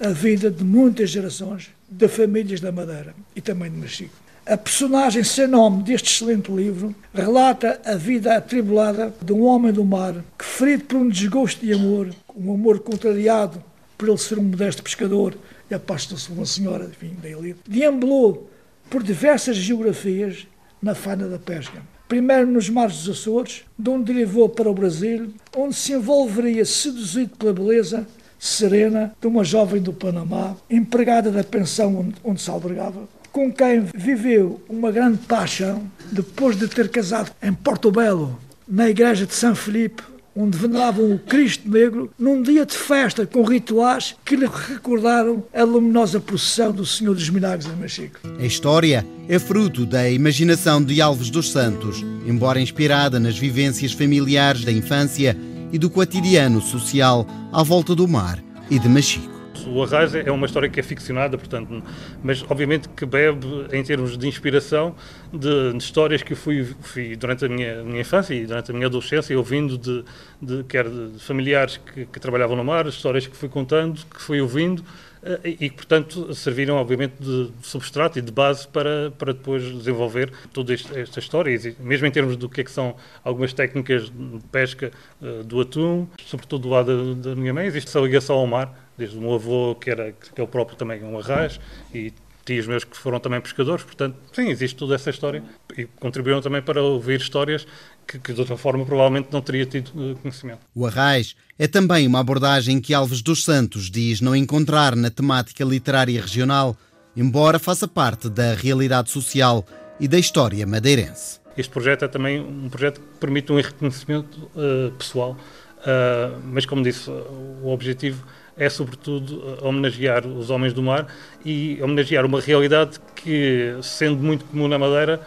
a 0.00 0.08
vida 0.08 0.50
de 0.50 0.64
muitas 0.64 1.10
gerações 1.10 1.68
de 1.86 2.08
famílias 2.08 2.62
da 2.62 2.72
Madeira 2.72 3.14
e 3.36 3.42
também 3.42 3.70
de 3.70 3.76
Machico. 3.76 4.27
A 4.48 4.56
personagem 4.56 5.22
sem 5.22 5.46
nome 5.46 5.82
deste 5.82 6.10
excelente 6.10 6.50
livro 6.50 6.94
relata 7.12 7.78
a 7.84 7.96
vida 7.96 8.34
atribulada 8.34 9.12
de 9.20 9.30
um 9.30 9.44
homem 9.44 9.70
do 9.70 9.84
mar 9.84 10.24
que, 10.38 10.44
ferido 10.46 10.84
por 10.84 10.96
um 10.96 11.10
desgosto 11.10 11.66
de 11.66 11.74
amor, 11.74 12.08
um 12.34 12.54
amor 12.54 12.80
contrariado 12.80 13.62
por 13.98 14.08
ele 14.08 14.16
ser 14.16 14.38
um 14.38 14.44
modesto 14.44 14.82
pescador 14.82 15.36
e 15.70 15.74
apaixonou-se 15.74 16.28
por 16.28 16.38
uma 16.38 16.46
senhora, 16.46 16.86
enfim, 16.86 17.14
da 17.22 17.28
elite, 17.28 17.60
deambulou 17.68 18.48
por 18.88 19.02
diversas 19.02 19.54
geografias 19.54 20.46
na 20.80 20.94
faina 20.94 21.28
da 21.28 21.38
pesca. 21.38 21.82
Primeiro 22.08 22.46
nos 22.46 22.70
mares 22.70 23.02
dos 23.02 23.20
Açores, 23.20 23.64
de 23.78 23.90
onde 23.90 24.14
derivou 24.14 24.48
para 24.48 24.70
o 24.70 24.74
Brasil, 24.74 25.30
onde 25.54 25.74
se 25.74 25.92
envolveria 25.92 26.64
seduzido 26.64 27.36
pela 27.36 27.52
beleza 27.52 28.08
serena 28.38 29.12
de 29.20 29.26
uma 29.26 29.44
jovem 29.44 29.82
do 29.82 29.92
Panamá, 29.92 30.56
empregada 30.70 31.30
da 31.30 31.44
pensão 31.44 31.98
onde, 31.98 32.14
onde 32.24 32.40
se 32.40 32.48
albergava, 32.48 33.06
com 33.38 33.52
quem 33.52 33.84
viveu 33.94 34.60
uma 34.68 34.90
grande 34.90 35.18
paixão 35.18 35.88
depois 36.10 36.56
de 36.56 36.66
ter 36.66 36.88
casado 36.88 37.30
em 37.40 37.52
Porto 37.52 37.88
Belo, 37.88 38.36
na 38.66 38.90
igreja 38.90 39.24
de 39.24 39.32
São 39.32 39.54
Felipe, 39.54 40.02
onde 40.34 40.58
veneravam 40.58 41.12
o 41.12 41.20
Cristo 41.20 41.70
Negro, 41.70 42.10
num 42.18 42.42
dia 42.42 42.66
de 42.66 42.76
festa 42.76 43.24
com 43.24 43.44
rituais 43.44 44.16
que 44.24 44.34
lhe 44.34 44.46
recordaram 44.46 45.44
a 45.54 45.62
luminosa 45.62 46.18
procissão 46.18 46.72
do 46.72 46.84
Senhor 46.84 47.14
dos 47.14 47.30
Milagres 47.30 47.70
em 47.70 47.76
Machico. 47.76 48.18
A 48.40 48.44
história 48.44 49.06
é 49.28 49.38
fruto 49.38 49.86
da 49.86 50.10
imaginação 50.10 50.82
de 50.82 51.00
Alves 51.00 51.30
dos 51.30 51.52
Santos, 51.52 52.04
embora 52.26 52.60
inspirada 52.60 53.20
nas 53.20 53.38
vivências 53.38 53.92
familiares 53.92 54.64
da 54.64 54.72
infância 54.72 55.38
e 55.72 55.78
do 55.78 55.88
cotidiano 55.88 56.60
social 56.60 57.24
à 57.52 57.62
volta 57.62 57.94
do 57.94 58.08
mar 58.08 58.42
e 58.68 58.80
de 58.80 58.88
Machico. 58.88 59.37
O 59.68 59.82
Arraiz 59.82 60.14
é 60.14 60.30
uma 60.30 60.46
história 60.46 60.68
que 60.68 60.80
é 60.80 60.82
ficcionada, 60.82 61.36
portanto, 61.36 61.82
mas 62.22 62.44
obviamente 62.48 62.88
que 62.88 63.04
bebe 63.04 63.46
em 63.72 63.82
termos 63.82 64.16
de 64.16 64.26
inspiração 64.26 64.94
de, 65.32 65.72
de 65.72 65.78
histórias 65.78 66.22
que 66.22 66.32
eu 66.32 66.36
fui, 66.36 66.64
fui, 66.80 67.16
durante 67.16 67.44
a 67.44 67.48
minha, 67.48 67.82
minha, 67.82 68.00
infância 68.00 68.34
e 68.34 68.46
durante 68.46 68.70
a 68.70 68.74
minha 68.74 68.86
adolescência 68.86 69.36
ouvindo 69.36 69.76
de, 69.76 70.04
de 70.40 70.64
quer 70.64 70.88
de 70.88 71.18
familiares 71.18 71.76
que, 71.76 72.06
que, 72.06 72.20
trabalhavam 72.20 72.56
no 72.56 72.64
mar, 72.64 72.86
histórias 72.86 73.26
que 73.26 73.36
fui 73.36 73.48
contando, 73.48 74.04
que 74.06 74.20
fui 74.20 74.40
ouvindo 74.40 74.82
eh, 75.22 75.40
e 75.44 75.70
que, 75.70 75.76
portanto, 75.76 76.34
serviram, 76.34 76.76
obviamente, 76.76 77.14
de 77.20 77.50
substrato 77.62 78.18
e 78.18 78.22
de 78.22 78.32
base 78.32 78.66
para, 78.68 79.10
para 79.18 79.32
depois 79.32 79.62
desenvolver 79.62 80.32
toda 80.52 80.72
esta 80.72 81.18
história, 81.18 81.58
mesmo 81.80 82.06
em 82.06 82.10
termos 82.10 82.36
do 82.36 82.48
que, 82.48 82.60
é 82.60 82.64
que 82.64 82.70
são 82.70 82.96
algumas 83.22 83.52
técnicas 83.52 84.04
de 84.04 84.40
pesca 84.50 84.90
eh, 85.22 85.42
do 85.44 85.60
atum, 85.60 86.06
sobretudo 86.24 86.62
do 86.62 86.68
lado 86.68 87.14
da, 87.14 87.30
da 87.30 87.36
minha 87.36 87.52
mãe, 87.52 87.66
existe 87.66 87.88
essa 87.88 88.00
ligação 88.00 88.36
ao 88.36 88.46
mar, 88.46 88.87
desde 88.98 89.16
o 89.16 89.20
meu 89.20 89.34
avô, 89.34 89.76
que, 89.76 89.88
era, 89.88 90.12
que 90.12 90.40
é 90.40 90.44
o 90.44 90.48
próprio 90.48 90.76
também 90.76 91.02
um 91.04 91.18
arraiz, 91.18 91.60
e 91.94 92.12
tios 92.48 92.66
meus 92.66 92.82
que 92.82 92.96
foram 92.96 93.20
também 93.20 93.40
pescadores, 93.42 93.84
portanto, 93.84 94.16
sim, 94.32 94.48
existe 94.48 94.74
toda 94.74 94.94
essa 94.94 95.10
história 95.10 95.42
e 95.76 95.84
contribuíram 95.84 96.40
também 96.40 96.62
para 96.62 96.82
ouvir 96.82 97.20
histórias 97.20 97.66
que, 98.06 98.18
que, 98.18 98.32
de 98.32 98.40
outra 98.40 98.56
forma 98.56 98.86
provavelmente 98.86 99.28
não 99.30 99.42
teria 99.42 99.66
tido 99.66 99.90
eh, 99.94 100.14
conhecimento. 100.22 100.60
O 100.74 100.86
Arraiz 100.86 101.36
é 101.58 101.68
também 101.68 102.06
uma 102.06 102.20
abordagem 102.20 102.80
que 102.80 102.94
Alves 102.94 103.20
dos 103.20 103.44
Santos 103.44 103.90
diz 103.90 104.22
não 104.22 104.34
encontrar 104.34 104.96
na 104.96 105.10
temática 105.10 105.62
literária 105.62 106.18
regional, 106.18 106.74
embora 107.14 107.58
faça 107.58 107.86
parte 107.86 108.30
da 108.30 108.54
realidade 108.54 109.10
social 109.10 109.62
e 110.00 110.08
da 110.08 110.18
história 110.18 110.66
madeirense. 110.66 111.40
Este 111.54 111.70
projeto 111.70 112.06
é 112.06 112.08
também 112.08 112.40
um 112.40 112.70
projeto 112.70 112.98
que 112.98 113.18
permite 113.20 113.52
um 113.52 113.56
reconhecimento 113.56 114.48
uh, 114.54 114.90
pessoal, 114.92 115.32
uh, 115.80 116.40
mas 116.44 116.64
como 116.64 116.82
disse, 116.82 117.10
o 117.10 117.68
objetivo 117.68 118.24
é 118.58 118.68
sobretudo 118.68 119.58
homenagear 119.62 120.26
os 120.26 120.50
homens 120.50 120.72
do 120.72 120.82
mar 120.82 121.06
e 121.44 121.78
homenagear 121.82 122.26
uma 122.26 122.40
realidade 122.40 122.98
que, 123.14 123.76
sendo 123.82 124.22
muito 124.22 124.44
comum 124.46 124.68
na 124.68 124.78
Madeira, 124.78 125.20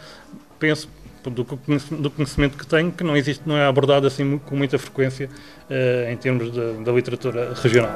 penso 0.58 0.88
do 1.30 2.10
conhecimento 2.10 2.58
que 2.58 2.66
tenho 2.66 2.90
que 2.90 3.04
não 3.04 3.16
existe, 3.16 3.42
não 3.46 3.56
é 3.56 3.66
abordado 3.66 4.06
assim 4.06 4.38
com 4.38 4.56
muita 4.56 4.78
frequência 4.78 5.28
uh, 5.70 6.10
em 6.10 6.16
termos 6.16 6.52
de, 6.52 6.84
da 6.84 6.92
literatura 6.92 7.54
regional. 7.54 7.92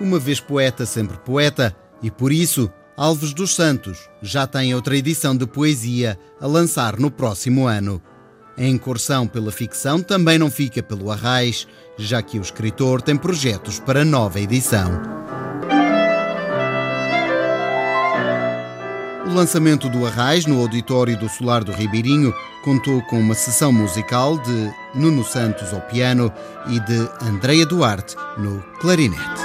Uma 0.00 0.18
vez 0.18 0.40
poeta, 0.40 0.86
sempre 0.86 1.18
poeta, 1.18 1.76
e 2.02 2.10
por 2.10 2.32
isso 2.32 2.72
Alves 2.96 3.32
dos 3.32 3.54
Santos 3.54 4.08
já 4.20 4.44
tem 4.44 4.74
outra 4.74 4.96
edição 4.96 5.36
de 5.36 5.46
poesia 5.46 6.18
a 6.40 6.46
lançar 6.46 6.98
no 6.98 7.10
próximo 7.10 7.66
ano. 7.66 8.02
A 8.58 8.64
incursão 8.64 9.24
pela 9.28 9.52
ficção 9.52 10.02
também 10.02 10.36
não 10.36 10.50
fica 10.50 10.82
pelo 10.82 11.12
arraiz, 11.12 11.68
já 11.96 12.20
que 12.20 12.40
o 12.40 12.42
escritor 12.42 13.00
tem 13.00 13.16
projetos 13.16 13.78
para 13.78 14.04
nova 14.04 14.40
edição. 14.40 15.00
O 19.24 19.32
lançamento 19.32 19.88
do 19.88 20.04
Arraiz 20.04 20.46
no 20.46 20.58
auditório 20.60 21.16
do 21.16 21.28
Solar 21.28 21.62
do 21.62 21.70
Ribeirinho 21.70 22.34
contou 22.64 23.00
com 23.02 23.20
uma 23.20 23.34
sessão 23.34 23.70
musical 23.70 24.36
de 24.38 24.72
Nuno 24.94 25.22
Santos 25.22 25.72
ao 25.72 25.82
piano 25.82 26.32
e 26.66 26.80
de 26.80 27.08
Andreia 27.20 27.64
Duarte 27.64 28.16
no 28.38 28.60
clarinete. 28.80 29.42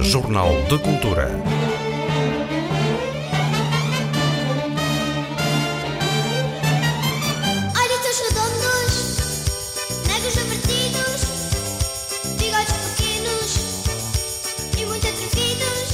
Jornal 0.00 0.52
de 0.68 0.78
Cultura. 0.78 1.57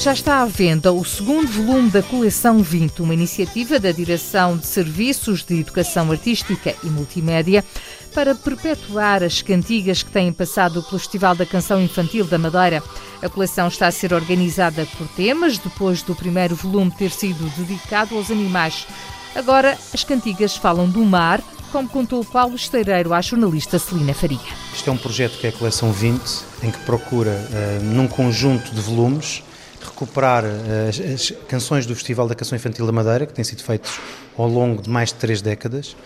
Já 0.05 0.13
está 0.13 0.43
à 0.43 0.45
venda 0.45 0.93
o 0.93 1.03
segundo 1.03 1.47
volume 1.47 1.89
da 1.89 2.03
coleção 2.03 2.63
20, 2.63 3.01
uma 3.01 3.15
iniciativa 3.15 3.81
da 3.81 3.91
Direção 3.91 4.55
de 4.55 4.67
Serviços 4.67 5.43
de 5.43 5.61
Educação 5.61 6.13
Artística 6.13 6.75
e 6.85 6.89
Multimédia 6.89 7.65
para 8.13 8.35
perpetuar 8.35 9.23
as 9.23 9.41
cantigas 9.41 10.03
que 10.03 10.11
têm 10.11 10.31
passado 10.31 10.83
pelo 10.83 10.99
Festival 10.99 11.35
da 11.35 11.47
Canção 11.47 11.81
Infantil 11.81 12.27
da 12.27 12.37
Madeira. 12.37 12.83
A 13.23 13.31
coleção 13.31 13.67
está 13.67 13.87
a 13.87 13.91
ser 13.91 14.13
organizada 14.13 14.87
por 14.99 15.09
temas, 15.09 15.57
depois 15.57 16.03
do 16.03 16.15
primeiro 16.15 16.55
volume 16.55 16.91
ter 16.91 17.11
sido 17.11 17.51
dedicado 17.57 18.15
aos 18.15 18.31
animais. 18.31 18.87
Agora, 19.35 19.75
as 19.95 20.05
cantigas 20.05 20.55
falam 20.55 20.87
do 20.87 21.03
mar, 21.03 21.43
como 21.73 21.89
contou 21.89 22.23
Paulo 22.27 22.57
Esteireiro 22.57 23.15
à 23.15 23.23
jornalista 23.23 23.79
Celina 23.79 24.13
Faria. 24.13 24.39
Isto 24.75 24.91
é 24.91 24.93
um 24.93 24.99
projeto 24.99 25.39
que 25.39 25.47
é 25.47 25.49
a 25.49 25.53
coleção 25.53 25.91
20, 25.93 26.21
em 26.63 26.71
que 26.71 26.79
procura, 26.81 27.31
uh, 27.31 27.83
num 27.83 28.07
conjunto 28.07 28.71
de 28.75 28.83
volumes, 28.83 29.43
recuperar 29.85 30.45
eh, 30.45 30.89
as, 30.89 31.01
as, 31.01 31.31
canções 31.49 31.87
do 31.87 31.95
Festival 31.95 32.27
da 32.27 32.35
Canção 32.35 32.57
Infantil 32.57 32.87
da 32.87 32.93
Madeira, 32.93 33.27
que 33.27 33.33
têm 33.33 33.45
sido 33.45 33.63
feitos 33.63 33.99
ao 34.37 34.49
longo 34.49 34.83
de 34.83 34.91
mais 34.91 35.11
de 35.11 35.17
três 35.17 35.41
décadas, 35.41 35.97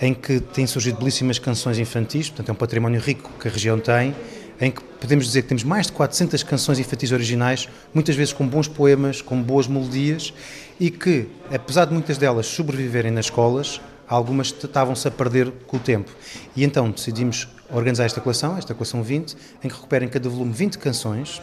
em 0.00 0.14
que 0.14 0.40
têm 0.40 0.66
surgido 0.66 0.98
belíssimas 0.98 1.38
canções 1.38 1.78
infantis, 1.78 2.28
portanto 2.28 2.48
é 2.48 2.52
um 2.52 2.56
património 2.56 3.00
rico 3.00 3.30
que 3.40 3.48
a 3.48 3.50
região 3.50 3.78
tem, 3.78 4.14
em 4.60 4.70
que 4.70 4.82
podemos 4.82 5.26
dizer 5.26 5.42
que 5.42 5.48
temos 5.48 5.62
mais 5.62 5.86
de 5.86 5.92
400 5.92 6.42
canções 6.42 6.78
infantis 6.78 7.12
originais, 7.12 7.68
muitas 7.94 8.16
vezes 8.16 8.32
com 8.32 8.46
bons 8.46 8.66
poemas, 8.66 9.22
com 9.22 9.40
boas 9.40 9.66
melodias, 9.66 10.32
e 10.80 10.90
que, 10.90 11.28
apesar 11.52 11.84
de 11.84 11.92
muitas 11.92 12.18
delas 12.18 12.46
sobreviverem 12.46 13.10
nas 13.10 13.26
escolas, 13.26 13.80
algumas 14.08 14.48
estavam-se 14.48 15.06
a 15.06 15.10
perder 15.10 15.50
com 15.66 15.76
o 15.76 15.80
tempo. 15.80 16.10
E 16.56 16.64
então 16.64 16.90
decidimos 16.90 17.46
organizar 17.70 18.04
esta 18.04 18.20
coleção, 18.20 18.56
esta 18.56 18.74
coleção 18.74 19.02
20, 19.02 19.36
em 19.62 19.68
que 19.68 19.74
recupera 19.74 20.04
em 20.04 20.08
cada 20.08 20.28
volume 20.28 20.52
20 20.52 20.78
canções, 20.78 21.40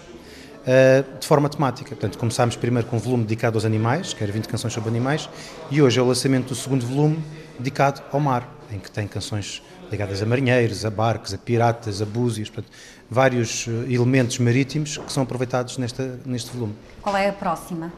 de 1.19 1.27
forma 1.27 1.47
temática. 1.47 1.89
Portanto, 1.89 2.17
começámos 2.17 2.55
primeiro 2.55 2.87
com 2.87 2.95
um 2.95 2.99
volume 2.99 3.23
dedicado 3.23 3.55
aos 3.57 3.65
animais, 3.65 4.13
que 4.13 4.23
era 4.23 4.31
20 4.31 4.47
canções 4.47 4.73
sobre 4.73 4.89
animais, 4.89 5.29
e 5.69 5.81
hoje 5.81 5.99
é 5.99 6.01
o 6.01 6.07
lançamento 6.07 6.47
do 6.47 6.55
segundo 6.55 6.85
volume 6.85 7.23
dedicado 7.59 8.01
ao 8.11 8.19
mar, 8.19 8.49
em 8.71 8.79
que 8.79 8.89
tem 8.89 9.07
canções 9.07 9.61
ligadas 9.91 10.21
a 10.21 10.25
marinheiros, 10.25 10.85
a 10.85 10.89
barcos, 10.89 11.33
a 11.33 11.37
piratas, 11.37 12.01
a 12.01 12.05
búzios, 12.05 12.49
portanto, 12.49 12.71
vários 13.09 13.67
eh, 13.67 13.93
elementos 13.93 14.39
marítimos 14.39 14.97
que 14.97 15.11
são 15.11 15.23
aproveitados 15.23 15.77
nesta, 15.77 16.19
neste 16.25 16.51
volume. 16.51 16.75
Qual 17.01 17.15
é 17.15 17.29
a 17.29 17.33
próxima 17.33 17.93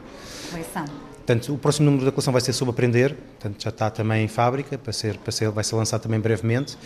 coleção? 0.52 0.86
Portanto, 1.28 1.54
o 1.54 1.58
próximo 1.58 1.86
número 1.86 2.06
da 2.06 2.12
coleção 2.12 2.32
vai 2.32 2.42
ser 2.42 2.54
sobre 2.54 2.72
aprender, 2.72 3.14
portanto, 3.14 3.62
já 3.62 3.70
está 3.70 3.90
também 3.90 4.24
em 4.24 4.28
fábrica, 4.30 4.78
para 4.78 4.94
ser, 4.94 5.18
para 5.18 5.32
ser, 5.32 5.50
vai 5.50 5.64
ser 5.64 5.76
lançado 5.76 6.02
também 6.02 6.20
brevemente, 6.20 6.78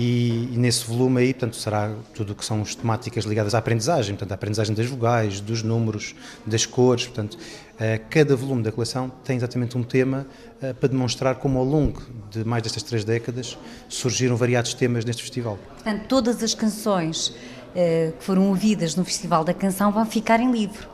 e, 0.00 0.50
e, 0.52 0.56
nesse 0.56 0.86
volume 0.86 1.20
aí, 1.20 1.34
portanto, 1.34 1.56
será 1.56 1.92
tudo 2.14 2.32
o 2.32 2.34
que 2.36 2.44
são 2.44 2.62
as 2.62 2.72
temáticas 2.72 3.24
ligadas 3.24 3.52
à 3.52 3.58
aprendizagem, 3.58 4.14
portanto, 4.14 4.30
a 4.30 4.34
aprendizagem 4.36 4.72
das 4.72 4.86
vogais, 4.86 5.40
dos 5.40 5.64
números, 5.64 6.14
das 6.46 6.64
cores, 6.64 7.08
portanto, 7.08 7.34
uh, 7.34 8.00
cada 8.08 8.36
volume 8.36 8.62
da 8.62 8.70
coleção 8.70 9.10
tem 9.24 9.36
exatamente 9.36 9.76
um 9.76 9.82
tema 9.82 10.24
uh, 10.62 10.72
para 10.74 10.88
demonstrar 10.88 11.34
como 11.34 11.58
ao 11.58 11.64
longo 11.64 12.00
de 12.30 12.44
mais 12.44 12.62
destas 12.62 12.84
três 12.84 13.02
décadas 13.02 13.58
surgiram 13.88 14.36
variados 14.36 14.72
temas 14.72 15.04
neste 15.04 15.20
festival. 15.20 15.58
Portanto, 15.74 16.06
todas 16.06 16.44
as 16.44 16.54
canções 16.54 17.30
uh, 17.30 18.12
que 18.16 18.22
foram 18.22 18.50
ouvidas 18.50 18.94
no 18.94 19.04
Festival 19.04 19.42
da 19.42 19.52
Canção 19.52 19.90
vão 19.90 20.06
ficar 20.06 20.38
em 20.38 20.52
livro. 20.52 20.86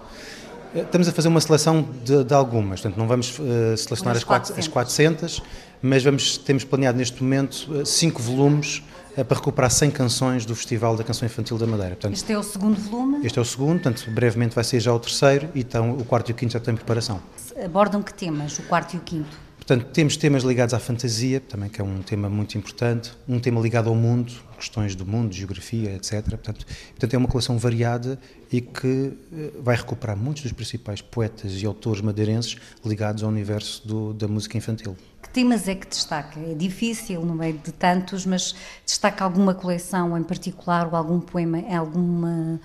Estamos 0.74 1.08
a 1.08 1.12
fazer 1.12 1.28
uma 1.28 1.42
seleção 1.42 1.86
de, 2.02 2.24
de 2.24 2.34
algumas, 2.34 2.80
portanto, 2.80 2.98
não 2.98 3.06
vamos 3.06 3.38
selecionar 3.76 4.16
as 4.16 4.24
400. 4.24 4.58
as 4.58 4.66
400, 4.66 5.42
mas 5.82 6.02
vamos, 6.02 6.38
temos 6.38 6.64
planeado 6.64 6.96
neste 6.96 7.22
momento 7.22 7.86
cinco 7.86 8.20
volumes 8.20 8.82
para 9.22 9.36
recuperar 9.36 9.70
100 9.70 9.90
canções 9.90 10.46
do 10.46 10.56
Festival 10.56 10.96
da 10.96 11.04
Canção 11.04 11.26
Infantil 11.26 11.56
da 11.56 11.66
Madeira. 11.66 11.94
Portanto, 11.94 12.14
este 12.14 12.32
é 12.32 12.38
o 12.38 12.42
segundo 12.42 12.80
volume? 12.80 13.24
Este 13.24 13.38
é 13.38 13.42
o 13.42 13.44
segundo, 13.44 13.80
portanto, 13.80 14.10
brevemente 14.10 14.54
vai 14.54 14.64
ser 14.64 14.80
já 14.80 14.92
o 14.92 14.98
terceiro 14.98 15.48
e 15.54 15.60
então 15.60 15.92
o 15.92 16.04
quarto 16.04 16.30
e 16.30 16.32
o 16.32 16.34
quinto 16.34 16.54
já 16.54 16.58
estão 16.58 16.74
em 16.74 16.76
preparação. 16.76 17.22
Abordam 17.64 18.02
que 18.02 18.12
temas, 18.12 18.58
o 18.58 18.62
quarto 18.62 18.94
e 18.94 18.96
o 18.96 19.00
quinto? 19.00 19.44
Portanto, 19.56 19.86
temos 19.92 20.16
temas 20.16 20.42
ligados 20.42 20.74
à 20.74 20.78
fantasia, 20.78 21.40
também 21.40 21.70
que 21.70 21.80
é 21.80 21.84
um 21.84 22.02
tema 22.02 22.28
muito 22.28 22.58
importante, 22.58 23.12
um 23.26 23.38
tema 23.38 23.60
ligado 23.60 23.88
ao 23.88 23.94
mundo, 23.94 24.32
questões 24.64 24.94
do 24.94 25.06
mundo, 25.06 25.32
geografia, 25.32 25.94
etc. 25.94 26.22
Portanto, 26.30 26.66
portanto 26.90 27.14
é 27.14 27.18
uma 27.18 27.28
coleção 27.28 27.58
variada 27.58 28.18
e 28.50 28.60
que 28.60 29.12
eh, 29.32 29.52
vai 29.60 29.76
recuperar 29.76 30.16
muitos 30.16 30.42
dos 30.42 30.52
principais 30.52 31.00
poetas 31.00 31.60
e 31.60 31.66
autores 31.66 32.00
madeirenses 32.00 32.56
ligados 32.84 33.22
ao 33.22 33.28
universo 33.28 33.86
do, 33.86 34.12
da 34.12 34.28
música 34.28 34.56
infantil 34.56 34.96
temas 35.32 35.66
é 35.66 35.74
que 35.74 35.88
destaca? 35.88 36.38
É 36.38 36.54
difícil 36.54 37.20
no 37.22 37.34
meio 37.34 37.58
de 37.58 37.72
tantos, 37.72 38.24
mas 38.24 38.54
destaca 38.86 39.24
alguma 39.24 39.52
coleção 39.52 40.16
em 40.16 40.22
particular 40.22 40.86
ou 40.86 40.94
algum 40.94 41.18
poema, 41.18 41.58
alguma, 41.76 42.60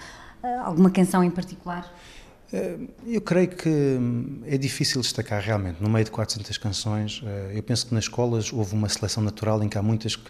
alguma 0.63 0.91
canção 0.91 1.23
em 1.23 1.31
particular? 1.31 1.91
Eh, 2.51 2.77
eu 3.05 3.21
creio 3.21 3.49
que 3.49 3.69
hum, 3.69 4.41
é 4.45 4.57
difícil 4.57 5.01
destacar 5.01 5.41
realmente. 5.41 5.81
No 5.81 5.89
meio 5.89 6.05
de 6.05 6.11
400 6.11 6.57
canções, 6.57 7.21
eh, 7.25 7.53
eu 7.55 7.63
penso 7.63 7.87
que 7.87 7.93
nas 7.93 8.05
escolas 8.05 8.51
houve 8.51 8.73
uma 8.73 8.89
seleção 8.89 9.23
natural 9.23 9.63
em 9.63 9.69
que 9.69 9.77
há 9.77 9.81
muitas 9.81 10.15
que 10.15 10.29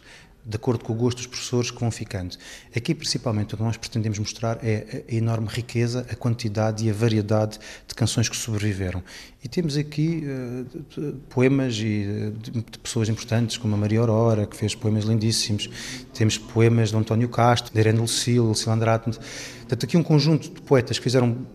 de 0.49 0.55
acordo 0.55 0.83
com 0.83 0.93
o 0.93 0.95
gosto 0.95 1.17
dos 1.17 1.27
professores 1.27 1.69
que 1.69 1.79
vão 1.79 1.91
ficando. 1.91 2.35
Aqui, 2.75 2.95
principalmente, 2.95 3.53
o 3.53 3.57
que 3.57 3.61
nós 3.61 3.77
pretendemos 3.77 4.17
mostrar 4.17 4.57
é 4.63 5.03
a 5.07 5.13
enorme 5.13 5.47
riqueza, 5.47 6.07
a 6.09 6.15
quantidade 6.15 6.83
e 6.85 6.89
a 6.89 6.93
variedade 6.93 7.59
de 7.87 7.93
canções 7.93 8.27
que 8.27 8.35
sobreviveram. 8.35 9.03
E 9.43 9.47
temos 9.47 9.77
aqui 9.77 10.23
uh, 10.25 11.13
poemas 11.29 11.75
de, 11.75 12.31
de, 12.31 12.63
pessoas 12.81 13.09
importantes, 13.09 13.57
como 13.57 13.75
a 13.75 13.77
Maria 13.77 13.99
Aurora, 13.99 14.47
que 14.47 14.57
fez 14.57 14.73
poemas 14.73 15.03
lindíssimos. 15.03 15.69
Temos 16.15 16.39
poemas 16.39 16.89
de 16.89 16.97
António 16.97 17.29
Castro, 17.29 17.71
de 17.71 17.79
Irene 17.79 17.99
Lucille, 17.99 18.39
Lucille 18.39 18.71
Andrade. 18.71 19.03
Portanto, 19.03 19.83
aqui 19.83 19.95
um 19.95 20.03
conjunto 20.03 20.49
de 20.49 20.61
poetas 20.61 20.97
que 20.97 21.03
fizeram 21.03 21.45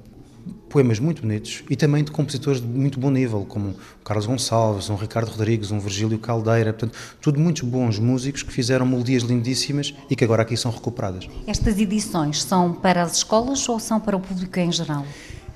poemas 0.68 0.98
muito 0.98 1.22
bonitos 1.22 1.62
e 1.70 1.76
também 1.76 2.02
de 2.02 2.10
compositores 2.10 2.60
de 2.60 2.66
muito 2.66 2.98
bom 2.98 3.10
nível, 3.10 3.44
como 3.48 3.70
o 3.70 4.04
Carlos 4.04 4.26
Gonçalves, 4.26 4.90
um 4.90 4.96
Ricardo 4.96 5.28
Rodrigues, 5.28 5.70
um 5.70 5.78
Virgílio 5.78 6.18
Caldeira, 6.18 6.72
portanto, 6.72 6.98
tudo 7.20 7.38
muitos 7.38 7.62
bons 7.62 7.98
músicos 7.98 8.42
que 8.42 8.52
fizeram 8.52 8.84
melodias 8.84 9.22
lindíssimas 9.22 9.94
e 10.10 10.16
que 10.16 10.24
agora 10.24 10.42
aqui 10.42 10.56
são 10.56 10.70
recuperadas. 10.70 11.28
Estas 11.46 11.78
edições 11.78 12.42
são 12.42 12.72
para 12.72 13.02
as 13.02 13.18
escolas 13.18 13.68
ou 13.68 13.78
são 13.78 14.00
para 14.00 14.16
o 14.16 14.20
público 14.20 14.58
em 14.58 14.72
geral? 14.72 15.06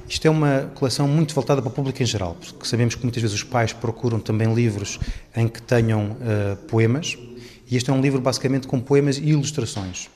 Isto 0.09 0.27
é 0.27 0.31
uma 0.31 0.71
coleção 0.75 1.07
muito 1.07 1.35
voltada 1.35 1.61
para 1.61 1.69
o 1.69 1.73
público 1.73 2.03
em 2.03 2.07
geral, 2.07 2.35
porque 2.35 2.67
sabemos 2.67 2.95
que 2.95 3.03
muitas 3.03 3.21
vezes 3.21 3.37
os 3.37 3.43
pais 3.43 3.75
procuram 3.75 4.19
também 4.19 4.55
livros 4.55 4.99
em 5.37 5.47
que 5.47 5.61
tenham 5.61 6.13
uh, 6.13 6.57
poemas, 6.67 7.19
e 7.71 7.77
este 7.77 7.91
é 7.91 7.93
um 7.93 8.01
livro 8.01 8.19
basicamente 8.19 8.67
com 8.67 8.81
poemas 8.81 9.19
e 9.19 9.25
ilustrações. 9.25 10.09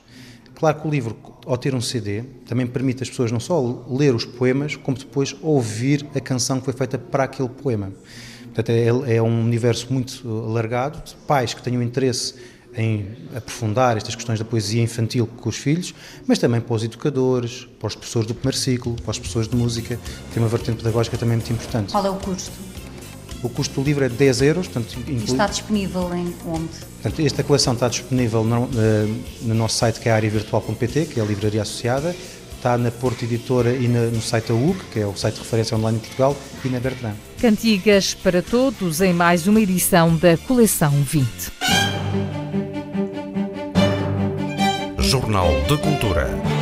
Claro 0.55 0.81
que 0.81 0.87
o 0.87 0.91
livro, 0.91 1.17
ao 1.45 1.57
ter 1.57 1.73
um 1.73 1.81
CD, 1.81 2.23
também 2.47 2.65
permite 2.65 3.03
as 3.03 3.09
pessoas 3.09 3.31
não 3.31 3.39
só 3.39 3.85
ler 3.89 4.13
os 4.13 4.25
poemas, 4.25 4.75
como 4.75 4.97
depois 4.97 5.35
ouvir 5.41 6.05
a 6.15 6.19
canção 6.19 6.59
que 6.59 6.65
foi 6.65 6.73
feita 6.73 6.97
para 6.97 7.23
aquele 7.23 7.49
poema. 7.49 7.91
Portanto, 8.45 8.69
é, 8.69 9.15
é 9.15 9.21
um 9.21 9.41
universo 9.41 9.91
muito 9.91 10.27
alargado 10.47 11.03
de 11.03 11.15
pais 11.27 11.53
que 11.53 11.61
tenham 11.61 11.81
interesse 11.81 12.35
em 12.75 13.07
aprofundar 13.35 13.97
estas 13.97 14.15
questões 14.15 14.39
da 14.39 14.45
poesia 14.45 14.81
infantil 14.81 15.27
com 15.27 15.49
os 15.49 15.57
filhos, 15.57 15.93
mas 16.27 16.39
também 16.39 16.59
para 16.61 16.75
os 16.75 16.83
educadores, 16.83 17.67
para 17.79 17.87
os 17.87 17.95
professores 17.95 18.27
do 18.27 18.33
primeiro 18.33 18.57
ciclo, 18.57 18.95
para 18.95 19.11
as 19.11 19.19
pessoas 19.19 19.47
de 19.47 19.55
música, 19.55 19.99
tem 20.33 20.41
uma 20.41 20.49
vertente 20.49 20.77
pedagógica 20.77 21.17
também 21.17 21.37
muito 21.37 21.51
importante. 21.51 21.91
Qual 21.91 22.05
é 22.05 22.09
o 22.09 22.15
custo? 22.15 22.51
O 23.43 23.49
custo 23.49 23.81
do 23.81 23.85
livro 23.85 24.05
é 24.05 24.09
10 24.09 24.41
euros. 24.41 24.67
Portanto, 24.67 24.97
inclui... 24.99 25.23
Está 25.25 25.47
disponível 25.47 26.09
em 26.15 26.33
onde? 26.47 26.69
Portanto, 27.01 27.21
esta 27.21 27.43
coleção 27.43 27.73
está 27.73 27.89
disponível 27.89 28.43
no, 28.43 28.69
eh, 28.75 29.07
no 29.41 29.53
nosso 29.53 29.75
site 29.75 29.99
que 29.99 30.07
é 30.07 30.13
ariavirtual.pt, 30.13 31.05
que 31.07 31.19
é 31.19 31.23
a 31.23 31.25
livraria 31.25 31.61
associada, 31.61 32.15
está 32.55 32.77
na 32.77 32.89
Porto 32.89 33.25
Editora 33.25 33.73
e 33.73 33.89
na, 33.89 34.05
no 34.05 34.21
site 34.21 34.47
da 34.47 34.53
UC, 34.53 34.79
que 34.93 34.99
é 35.01 35.05
o 35.05 35.15
site 35.17 35.35
de 35.35 35.41
referência 35.41 35.75
online 35.75 35.97
em 35.97 35.99
Portugal, 35.99 36.37
e 36.63 36.69
na 36.69 36.79
Bertrand. 36.79 37.15
Cantigas 37.41 38.13
para 38.13 38.41
todos 38.41 39.01
em 39.01 39.13
mais 39.13 39.45
uma 39.47 39.59
edição 39.59 40.15
da 40.15 40.37
coleção 40.37 40.91
20. 40.91 41.51
Jornal 44.99 45.49
de 45.67 45.77
Cultura. 45.77 46.52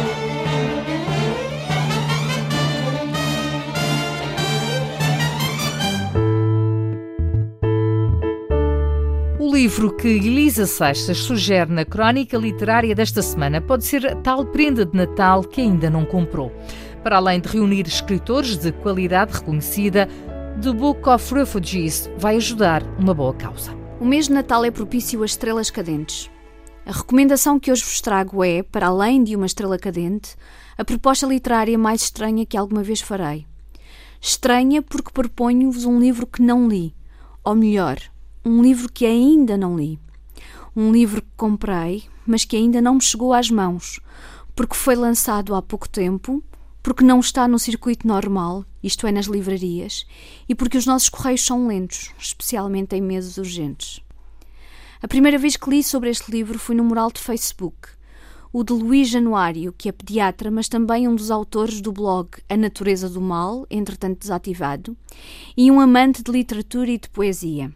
Livro 9.62 9.96
que 9.96 10.08
Elisa 10.08 10.66
Seixas 10.66 11.20
sugere 11.20 11.72
na 11.72 11.86
crónica 11.86 12.36
literária 12.36 12.96
desta 12.96 13.22
semana 13.22 13.62
pode 13.62 13.86
ser 13.86 14.08
a 14.08 14.16
tal 14.16 14.44
prenda 14.44 14.84
de 14.84 14.98
Natal 14.98 15.44
que 15.44 15.62
ainda 15.62 15.88
não 15.88 16.04
comprou. 16.04 16.52
Para 17.04 17.18
além 17.18 17.40
de 17.40 17.48
reunir 17.48 17.86
escritores 17.86 18.58
de 18.58 18.72
qualidade 18.72 19.34
reconhecida, 19.34 20.10
The 20.64 20.74
Book 20.74 21.08
of 21.08 21.36
Refugees 21.36 22.10
vai 22.18 22.38
ajudar 22.38 22.82
uma 22.98 23.14
boa 23.14 23.36
causa. 23.36 23.72
O 24.00 24.06
mês 24.06 24.30
de 24.30 24.34
Natal 24.34 24.66
é 24.66 24.72
propício 24.72 25.22
a 25.22 25.28
estrelas 25.28 25.70
cadentes. 25.70 26.28
A 26.84 26.94
recomendação 26.94 27.60
que 27.60 27.72
hoje 27.72 27.84
vos 27.84 28.02
trago 28.02 28.44
é, 28.44 28.64
para 28.64 28.88
além 28.88 29.24
de 29.24 29.36
uma 29.36 29.46
estrela 29.46 29.78
cadente, 29.78 30.36
a 30.76 30.84
proposta 30.84 31.28
literária 31.28 31.78
mais 31.78 32.02
estranha 32.02 32.48
que 32.48 32.58
alguma 32.58 32.82
vez 32.82 33.00
farei. 33.00 33.46
Estranha 34.20 34.82
porque 34.82 35.12
proponho-vos 35.14 35.86
um 35.86 36.00
livro 36.00 36.26
que 36.26 36.42
não 36.42 36.68
li, 36.68 36.96
ou 37.44 37.54
melhor, 37.54 38.00
um 38.44 38.62
livro 38.62 38.92
que 38.92 39.06
ainda 39.06 39.56
não 39.56 39.78
li. 39.78 40.00
Um 40.76 40.92
livro 40.92 41.22
que 41.22 41.28
comprei, 41.38 42.04
mas 42.26 42.44
que 42.44 42.56
ainda 42.56 42.82
não 42.82 42.96
me 42.96 43.02
chegou 43.02 43.34
às 43.34 43.52
mãos, 43.52 44.00
porque 44.56 44.76
foi 44.76 44.96
lançado 44.96 45.54
há 45.54 45.62
pouco 45.62 45.88
tempo, 45.88 46.44
porque 46.82 47.04
não 47.04 47.20
está 47.20 47.48
no 47.48 47.60
circuito 47.60 48.08
normal, 48.08 48.66
isto 48.82 49.06
é, 49.06 49.12
nas 49.12 49.28
livrarias, 49.28 50.08
e 50.50 50.56
porque 50.56 50.78
os 50.78 50.88
nossos 50.88 51.10
correios 51.10 51.46
são 51.46 51.68
lentos, 51.68 52.12
especialmente 52.18 52.96
em 52.96 53.02
meses 53.02 53.38
urgentes. 53.38 54.02
A 55.04 55.08
primeira 55.08 55.38
vez 55.38 55.56
que 55.56 55.70
li 55.70 55.84
sobre 55.84 56.10
este 56.10 56.32
livro 56.32 56.58
foi 56.58 56.74
no 56.74 56.84
mural 56.84 57.12
de 57.12 57.22
Facebook, 57.22 57.90
o 58.52 58.64
de 58.64 58.74
Luís 58.74 59.08
Januário, 59.08 59.74
que 59.78 59.88
é 59.88 59.92
pediatra, 59.92 60.50
mas 60.50 60.68
também 60.68 61.08
um 61.08 61.16
dos 61.16 61.30
autores 61.30 61.80
do 61.80 61.92
blog 61.92 62.30
A 62.50 62.58
Natureza 62.58 63.08
do 63.08 63.22
Mal, 63.22 63.68
entretanto 63.70 64.20
desativado, 64.20 64.98
e 65.56 65.70
um 65.70 65.80
amante 65.80 66.24
de 66.24 66.32
literatura 66.32 66.90
e 66.90 66.98
de 66.98 67.10
poesia. 67.10 67.72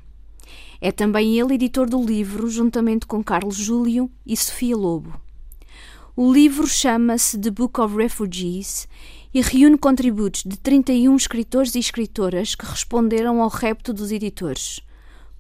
É 0.82 0.92
também 0.92 1.40
ele 1.40 1.56
editor 1.56 1.90
do 1.90 2.04
livro, 2.04 2.50
juntamente 2.50 3.06
com 3.06 3.24
Carlos 3.24 3.56
Júlio 3.56 4.10
e 4.26 4.36
Sofia 4.36 4.76
Lobo. 4.76 5.20
O 6.16 6.32
livro 6.32 6.66
chama-se 6.66 7.38
The 7.38 7.52
Book 7.52 7.80
of 7.82 7.98
Refugees 7.98 8.88
e 9.34 9.42
reúne 9.42 9.78
contributos 9.78 10.44
de 10.44 10.58
31 10.58 11.14
escritores 11.16 11.76
e 11.76 11.80
escritoras 11.80 12.56
que 12.56 12.66
responderam 12.66 13.42
ao 13.42 13.50
repto 13.50 13.92
dos 13.92 14.12
editores. 14.12 14.80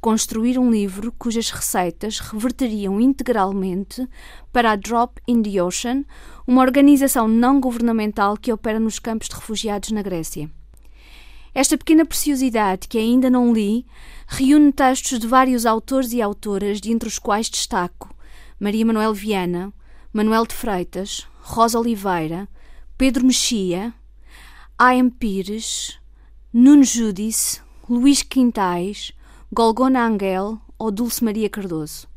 Construir 0.01 0.59
um 0.59 0.69
livro 0.69 1.13
cujas 1.17 1.49
receitas 1.49 2.19
reverteriam 2.19 2.99
integralmente 2.99 4.07
para 4.51 4.71
a 4.71 4.75
Drop 4.75 5.19
in 5.27 5.41
the 5.41 5.63
Ocean, 5.63 6.03
uma 6.45 6.61
organização 6.61 7.27
não 7.27 7.59
governamental 7.59 8.35
que 8.35 8.51
opera 8.51 8.79
nos 8.79 8.99
campos 8.99 9.29
de 9.29 9.35
refugiados 9.35 9.91
na 9.91 10.01
Grécia. 10.01 10.51
Esta 11.55 11.77
pequena 11.77 12.05
preciosidade, 12.05 12.87
que 12.87 12.97
ainda 12.97 13.29
não 13.29 13.53
li, 13.53 13.85
reúne 14.27 14.71
textos 14.71 15.19
de 15.19 15.27
vários 15.27 15.65
autores 15.65 16.11
e 16.13 16.21
autoras, 16.21 16.81
dentre 16.81 17.07
os 17.07 17.19
quais 17.19 17.49
destaco 17.49 18.13
Maria 18.59 18.85
Manuel 18.85 19.13
Viana, 19.13 19.73
Manuel 20.13 20.45
de 20.45 20.55
Freitas, 20.55 21.27
Rosa 21.41 21.79
Oliveira, 21.79 22.47
Pedro 22.97 23.25
Mexia, 23.25 23.93
A.M. 24.77 25.11
Pires, 25.11 25.99
Nuno 26.53 26.83
Judice, 26.83 27.61
Luís 27.89 28.23
Quintais, 28.23 29.11
Golgona 29.51 30.07
Angel 30.07 30.59
ou 30.79 30.91
Dulce 30.91 31.23
Maria 31.23 31.49
Cardoso. 31.49 32.07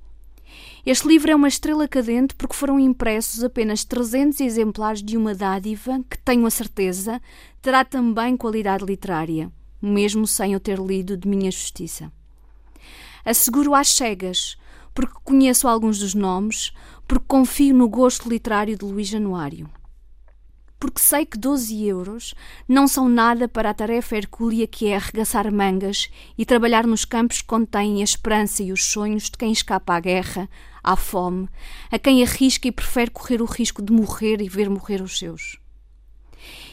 Este 0.87 1.07
livro 1.07 1.31
é 1.31 1.35
uma 1.35 1.49
estrela 1.49 1.87
cadente 1.87 2.35
porque 2.35 2.55
foram 2.55 2.81
impressos 2.81 3.45
apenas 3.45 3.85
300 3.85 4.41
exemplares 4.41 5.03
de 5.03 5.17
uma 5.17 5.35
dádiva 5.35 6.01
que, 6.09 6.17
tenho 6.19 6.47
a 6.47 6.51
certeza, 6.51 7.21
terá 7.61 7.85
também 7.85 8.37
qualidade 8.37 8.85
literária, 8.85 9.53
mesmo 9.81 10.27
sem 10.27 10.53
eu 10.53 10.61
ter 10.61 10.79
lido 10.79 11.17
de 11.17 11.29
minha 11.29 11.51
justiça. 11.51 12.13
Asseguro 13.25 13.75
às 13.75 13.89
cegas, 13.89 14.57
porque 14.95 15.15
conheço 15.25 15.69
alguns 15.69 15.99
dos 15.99 16.15
nomes, 16.15 16.73
porque 17.07 17.25
confio 17.27 17.75
no 17.75 17.89
gosto 17.89 18.29
literário 18.29 18.77
de 18.77 18.85
Luís 18.85 19.09
Januário 19.09 19.69
porque 20.79 21.01
sei 21.01 21.27
que 21.27 21.37
12 21.37 21.85
euros 21.87 22.35
não 22.69 22.87
são 22.87 23.09
nada 23.09 23.49
para 23.49 23.71
a 23.71 23.75
tarefa 23.75 24.17
hercúlea 24.17 24.67
que 24.67 24.87
é 24.89 24.97
arregaçar 24.97 25.53
mangas 25.53 26.09
e 26.37 26.47
trabalhar 26.47 26.87
nos 26.87 27.05
campos 27.05 27.41
que 27.43 27.49
contêm 27.49 28.01
a 28.01 28.05
esperança 28.05 28.63
e 28.63 28.73
os 28.73 28.85
sonhos 28.85 29.25
de 29.25 29.33
quem 29.33 29.51
escapa 29.51 29.95
à 29.95 30.01
guerra, 30.01 30.49
à 30.83 30.95
fome, 30.95 31.49
a 31.91 31.99
quem 31.99 32.23
arrisca 32.23 32.69
e 32.69 32.73
prefere 32.73 33.11
correr 33.11 33.43
o 33.43 33.47
risco 33.47 33.83
de 33.83 33.93
morrer 33.93 34.41
e 34.41 34.49
ver 34.49 34.71
morrer 34.71 35.03
os 35.03 35.19
seus. 35.19 35.59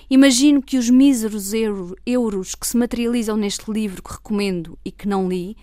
Imagino 0.10 0.62
que 0.62 0.78
os 0.78 0.89
míseros 0.89 1.54
euro, 1.54 1.96
euros 2.06 2.54
que 2.54 2.68
se 2.68 2.78
materializam 2.78 3.36
neste 3.36 3.72
livro 3.72 4.04
que 4.04 4.13
recomendo 4.13 4.78
e 4.86 4.91
que 4.91 5.08
não 5.08 5.28
li 5.28 5.58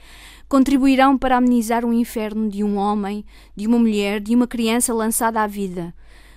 contribuirão 0.49 1.17
para 1.17 1.39
amenizar 1.39 1.83
o 1.83 1.95
inferno 1.95 2.47
de 2.47 2.63
um 2.63 2.77
homem, 2.77 3.25
de 3.57 3.67
uma 3.67 3.79
mulher, 3.79 4.21
de 4.21 4.35
uma 4.35 4.47
criança 4.47 4.93
lançada 4.93 5.41
à 5.41 5.47
vida, 5.47 5.95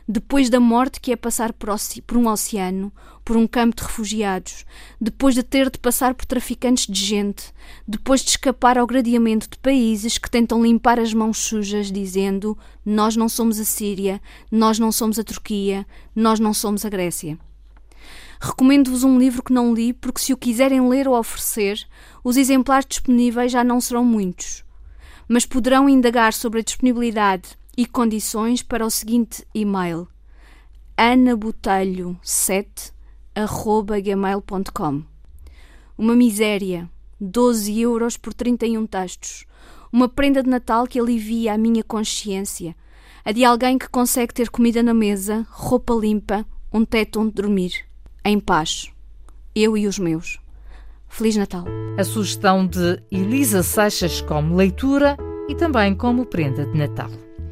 depois 0.07 0.49
da 0.49 0.57
morte 0.57 1.01
que 1.01 1.11
é 1.11 1.17
passar 1.17 1.51
por, 1.51 1.67
um 2.15 2.29
oceano, 2.29 2.93
por 3.25 3.35
um 3.35 3.45
campo 3.45 3.75
de 3.75 3.83
refugiados, 3.83 4.63
depois 5.01 5.35
de 5.35 5.43
ter 5.43 5.69
de 5.69 5.77
passar 5.79 6.13
por 6.13 6.25
traficantes 6.25 6.87
de 6.87 7.03
gente, 7.03 7.51
depois 7.85 8.21
de 8.21 8.29
escapar 8.29 8.77
ao 8.77 8.87
gradiamento 8.87 9.49
de 9.49 9.57
países 9.57 10.17
que 10.17 10.31
tentam 10.31 10.63
limpar 10.63 10.97
as 10.97 11.13
mãos 11.13 11.39
sujas, 11.39 11.91
dizendo: 11.91 12.57
Nós 12.85 13.17
não 13.17 13.27
somos 13.27 13.59
a 13.59 13.65
Síria, 13.65 14.21
nós 14.49 14.79
não 14.79 14.93
somos 14.93 15.19
a 15.19 15.25
Turquia, 15.25 15.85
nós 16.15 16.39
não 16.39 16.53
somos 16.53 16.85
a 16.85 16.89
Grécia. 16.89 17.37
Recomendo-vos 18.45 19.03
um 19.03 19.17
livro 19.17 19.41
que 19.41 19.51
não 19.51 19.73
li, 19.73 19.91
porque 19.91 20.21
se 20.21 20.31
o 20.31 20.37
quiserem 20.37 20.87
ler 20.87 21.07
ou 21.07 21.17
oferecer, 21.17 21.83
os 22.23 22.37
exemplares 22.37 22.85
disponíveis 22.87 23.51
já 23.51 23.63
não 23.63 23.81
serão 23.81 24.05
muitos. 24.05 24.63
Mas 25.27 25.47
poderão 25.47 25.89
indagar 25.89 26.31
sobre 26.31 26.59
a 26.59 26.63
disponibilidade 26.63 27.57
e 27.75 27.87
condições 27.87 28.61
para 28.61 28.85
o 28.85 28.89
seguinte 28.91 29.43
e-mail: 29.51 30.07
anabotelho7 30.95 32.93
elisa.gmail.com 33.35 35.03
Uma 35.97 36.15
miséria, 36.15 36.87
12 37.19 37.81
euros 37.81 38.15
por 38.15 38.31
31 38.31 38.85
textos. 38.85 39.47
Uma 39.91 40.07
prenda 40.07 40.43
de 40.43 40.49
Natal 40.51 40.85
que 40.85 40.99
alivia 40.99 41.55
a 41.55 41.57
minha 41.57 41.83
consciência, 41.83 42.75
a 43.25 43.31
de 43.31 43.43
alguém 43.43 43.79
que 43.79 43.89
consegue 43.89 44.35
ter 44.35 44.51
comida 44.51 44.83
na 44.83 44.93
mesa, 44.93 45.47
roupa 45.49 45.95
limpa, 45.95 46.45
um 46.71 46.85
teto 46.85 47.19
onde 47.19 47.31
dormir, 47.31 47.83
em 48.25 48.39
paz. 48.39 48.89
Eu 49.55 49.77
e 49.77 49.85
os 49.85 49.99
meus. 49.99 50.39
Feliz 51.07 51.37
Natal. 51.37 51.63
A 51.97 52.03
sugestão 52.03 52.65
de 52.65 52.99
Elisa 53.11 53.61
Seixas 53.61 54.19
como 54.19 54.55
leitura 54.55 55.15
e 55.47 55.55
também 55.55 55.93
como 55.93 56.25
prenda 56.25 56.65
de 56.65 56.77
Natal. 56.77 57.09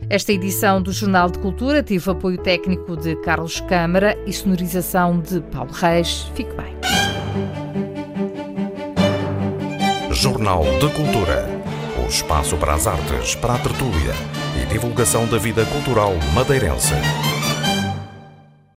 Esta 0.10 0.34
edição 0.34 0.82
do 0.82 0.92
Jornal 0.92 1.30
de 1.30 1.40
Cultura 1.40 1.82
teve 1.82 2.10
apoio 2.10 2.38
técnico 2.40 2.98
de 2.98 3.16
Carlos 3.18 3.62
Câmara 3.62 4.18
e 4.26 4.34
sonorização 4.34 5.20
de 5.20 5.40
Paulo 5.40 5.72
Reis. 5.72 6.24
Fique 6.34 6.52
bem. 6.56 6.76
Jornal 10.12 10.64
de 10.80 10.90
Cultura. 10.94 11.48
O 12.04 12.08
espaço 12.08 12.58
para 12.58 12.74
as 12.74 12.86
artes, 12.86 13.36
para 13.36 13.54
a 13.56 13.60
tertúlia 13.60 14.14
e 14.62 14.66
divulgação 14.66 15.26
da 15.28 15.38
vida 15.38 15.66
cultural 15.68 16.14
madeirense. 16.34 16.94